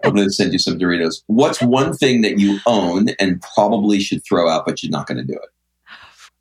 [0.02, 1.22] I'm going to send you some Doritos.
[1.26, 5.18] What's one thing that you own and probably should throw out, but you're not going
[5.18, 5.48] to do it?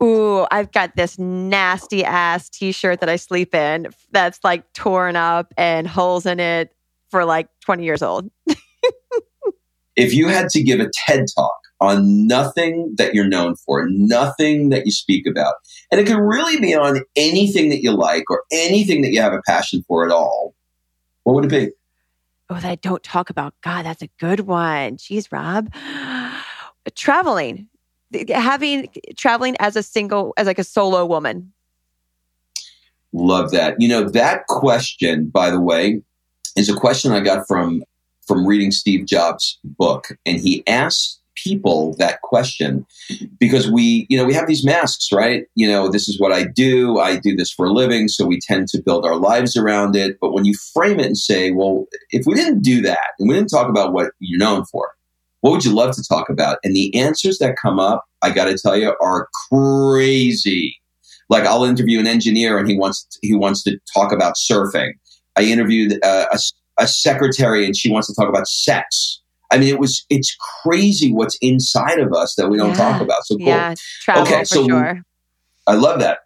[0.03, 5.15] Ooh, I've got this nasty ass t shirt that I sleep in that's like torn
[5.15, 6.73] up and holes in it
[7.09, 8.29] for like 20 years old.
[9.95, 14.69] if you had to give a TED talk on nothing that you're known for, nothing
[14.69, 15.55] that you speak about,
[15.91, 19.33] and it can really be on anything that you like or anything that you have
[19.33, 20.55] a passion for at all,
[21.23, 21.71] what would it be?
[22.49, 23.53] Oh, that I don't talk about.
[23.61, 24.97] God, that's a good one.
[24.97, 25.73] Jeez, Rob.
[26.95, 27.69] Traveling,
[28.29, 31.53] having traveling as a single, as like a solo woman.
[33.13, 33.79] Love that.
[33.79, 36.01] You know, that question, by the way,
[36.57, 37.83] is a question I got from
[38.27, 42.85] from reading Steve Jobs' book, and he asked people that question
[43.39, 45.45] because we, you know, we have these masks, right?
[45.55, 46.99] You know, this is what I do.
[46.99, 48.07] I do this for a living.
[48.07, 50.17] So we tend to build our lives around it.
[50.21, 53.35] But when you frame it and say, well, if we didn't do that and we
[53.35, 54.91] didn't talk about what you're known for,
[55.41, 56.57] what would you love to talk about?
[56.63, 60.79] And the answers that come up, I got to tell you, are crazy.
[61.29, 64.93] Like I'll interview an engineer and he wants he wants to talk about surfing.
[65.35, 66.39] I interviewed uh, a,
[66.79, 69.21] a secretary and she wants to talk about sex.
[69.53, 72.75] I mean, it was it's crazy what's inside of us that we don't Yeah.
[72.75, 73.25] talk about.
[73.25, 73.47] So cool.
[73.47, 75.01] Yeah, travel Okay, for so- sure.
[75.67, 76.19] I love that.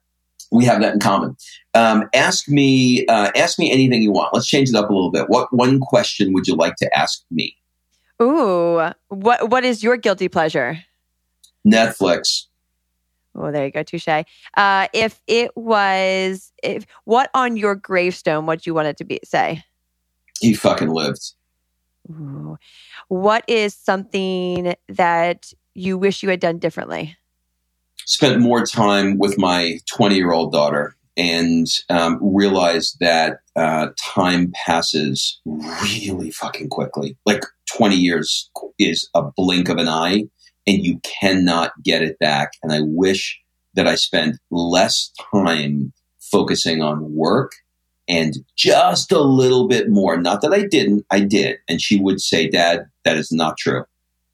[0.49, 1.35] We have that in common.
[1.73, 4.33] Um, ask me, uh, ask me anything you want.
[4.33, 5.29] Let's change it up a little bit.
[5.29, 7.55] What one question would you like to ask me?
[8.21, 10.79] Ooh, what what is your guilty pleasure?
[11.67, 12.45] Netflix.
[13.35, 14.07] Oh, there you go, touche.
[14.55, 19.19] Uh, if it was, if what on your gravestone, what you want it to be
[19.23, 19.63] say?
[20.39, 21.33] He fucking lived.
[23.07, 27.17] What is something that you wish you had done differently?
[28.05, 34.51] Spent more time with my 20 year old daughter and um, realized that uh, time
[34.53, 37.17] passes really fucking quickly.
[37.25, 37.43] Like
[37.75, 40.25] 20 years is a blink of an eye
[40.67, 42.51] and you cannot get it back.
[42.61, 43.39] And I wish
[43.73, 47.53] that I spent less time focusing on work
[48.07, 50.17] and just a little bit more.
[50.17, 51.57] Not that I didn't, I did.
[51.67, 53.85] And she would say, Dad, that is not true.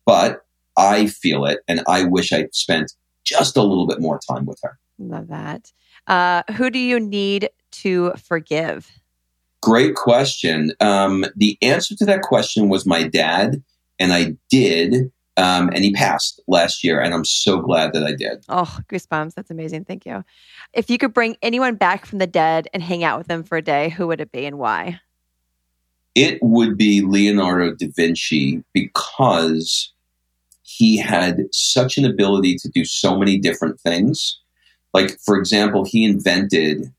[0.05, 0.41] But
[0.77, 2.93] I feel it and I wish I'd spent
[3.23, 4.77] just a little bit more time with her.
[4.99, 5.71] Love that.
[6.07, 8.91] Uh, who do you need to forgive?
[9.61, 10.73] Great question.
[10.79, 13.63] Um, the answer to that question was my dad,
[13.97, 15.11] and I did.
[15.35, 18.45] Um, and he passed last year, and I'm so glad that I did.
[18.49, 19.33] Oh, goosebumps.
[19.33, 19.85] That's amazing.
[19.85, 20.23] Thank you.
[20.73, 23.57] If you could bring anyone back from the dead and hang out with them for
[23.57, 24.99] a day, who would it be and why?
[26.13, 29.91] It would be Leonardo da Vinci because
[30.61, 34.39] he had such an ability to do so many different things.
[34.93, 36.93] Like, for example, he invented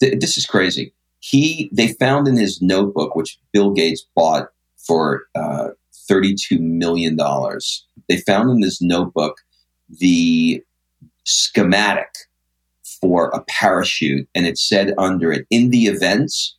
[0.00, 0.92] th- this is crazy.
[1.20, 4.48] He they found in his notebook, which Bill Gates bought
[4.78, 5.68] for uh,
[6.10, 7.86] thirty-two million dollars.
[8.08, 9.36] They found in this notebook
[9.88, 10.62] the
[11.24, 12.08] schematic
[13.00, 16.56] for a parachute, and it said under it, "In the events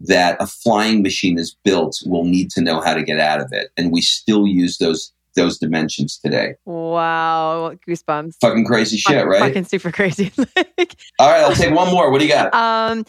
[0.00, 3.48] that a flying machine is built, we'll need to know how to get out of
[3.52, 6.54] it." And we still use those those dimensions today.
[6.64, 8.34] Wow, goosebumps.
[8.40, 9.40] Fucking crazy shit, Fucking- right?
[9.40, 10.32] Fucking super crazy.
[10.78, 12.10] Like, All right, I'll take one more.
[12.10, 12.52] What do you got?
[12.54, 13.04] um,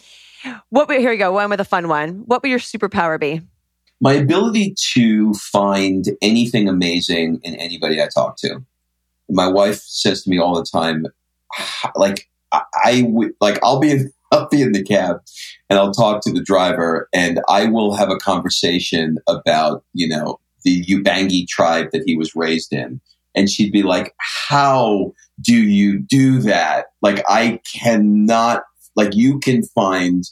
[0.68, 0.88] what?
[0.88, 1.32] would- Here we go.
[1.32, 2.22] One with a fun one.
[2.26, 3.40] What would your superpower be?
[4.02, 8.60] My ability to find anything amazing in anybody I talk to.
[9.30, 11.06] My wife says to me all the time,
[11.94, 15.18] like I, I would like I'll be I'll be in the cab
[15.70, 20.40] and I'll talk to the driver and I will have a conversation about you know
[20.64, 23.00] the Ubangi tribe that he was raised in,
[23.36, 26.86] and she'd be like, "How do you do that?
[27.02, 28.64] Like I cannot
[28.96, 30.24] like you can find."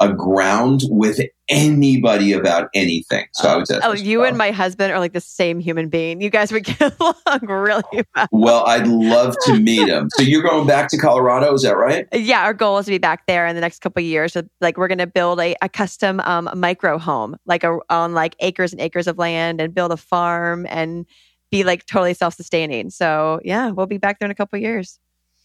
[0.00, 3.26] Aground with anybody about anything.
[3.32, 3.80] So I would say.
[3.82, 6.20] Oh, you and my husband are like the same human being.
[6.20, 7.82] You guys would get along really
[8.14, 8.28] well.
[8.30, 10.08] Well, I'd love to meet him.
[10.10, 12.06] So you're going back to Colorado, is that right?
[12.12, 14.34] Yeah, our goal is to be back there in the next couple of years.
[14.34, 18.14] So, like, we're going to build a, a custom um, micro home, like a, on
[18.14, 21.06] like acres and acres of land, and build a farm and
[21.50, 22.90] be like totally self sustaining.
[22.90, 24.98] So yeah, we'll be back there in a couple of years.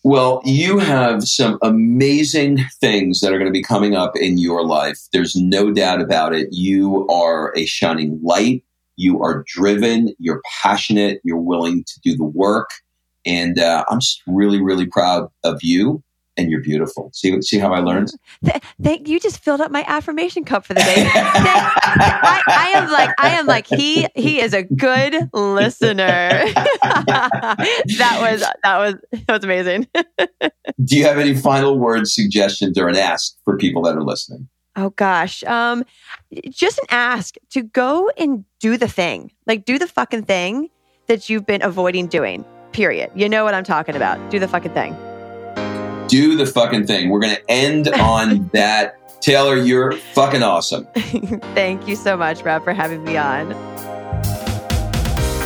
[0.05, 4.65] Well, you have some amazing things that are going to be coming up in your
[4.65, 4.99] life.
[5.13, 6.49] There's no doubt about it.
[6.51, 8.65] You are a shining light.
[8.97, 10.13] You are driven.
[10.19, 11.21] You're passionate.
[11.23, 12.69] You're willing to do the work.
[13.25, 16.03] And uh, I'm just really, really proud of you
[16.37, 17.09] and you're beautiful.
[17.13, 18.11] See, see how I learned?
[18.81, 19.19] Thank you.
[19.19, 21.07] Just filled up my affirmation cup for the day.
[21.13, 25.93] I, I, am like, I am like, he, he is a good listener.
[26.83, 29.87] that was, that was, that was amazing.
[30.83, 34.47] Do you have any final words, suggestions, or an ask for people that are listening?
[34.75, 35.85] Oh gosh, um,
[36.49, 40.71] just an ask to go and do the thing, like do the fucking thing
[41.05, 42.43] that you've been avoiding doing.
[42.71, 43.11] Period.
[43.13, 44.31] You know what I'm talking about.
[44.31, 44.97] Do the fucking thing
[46.07, 47.09] do the fucking thing.
[47.09, 48.99] We're going to end on that.
[49.21, 50.85] Taylor, you're fucking awesome.
[51.55, 53.51] Thank you so much, Rob, for having me on.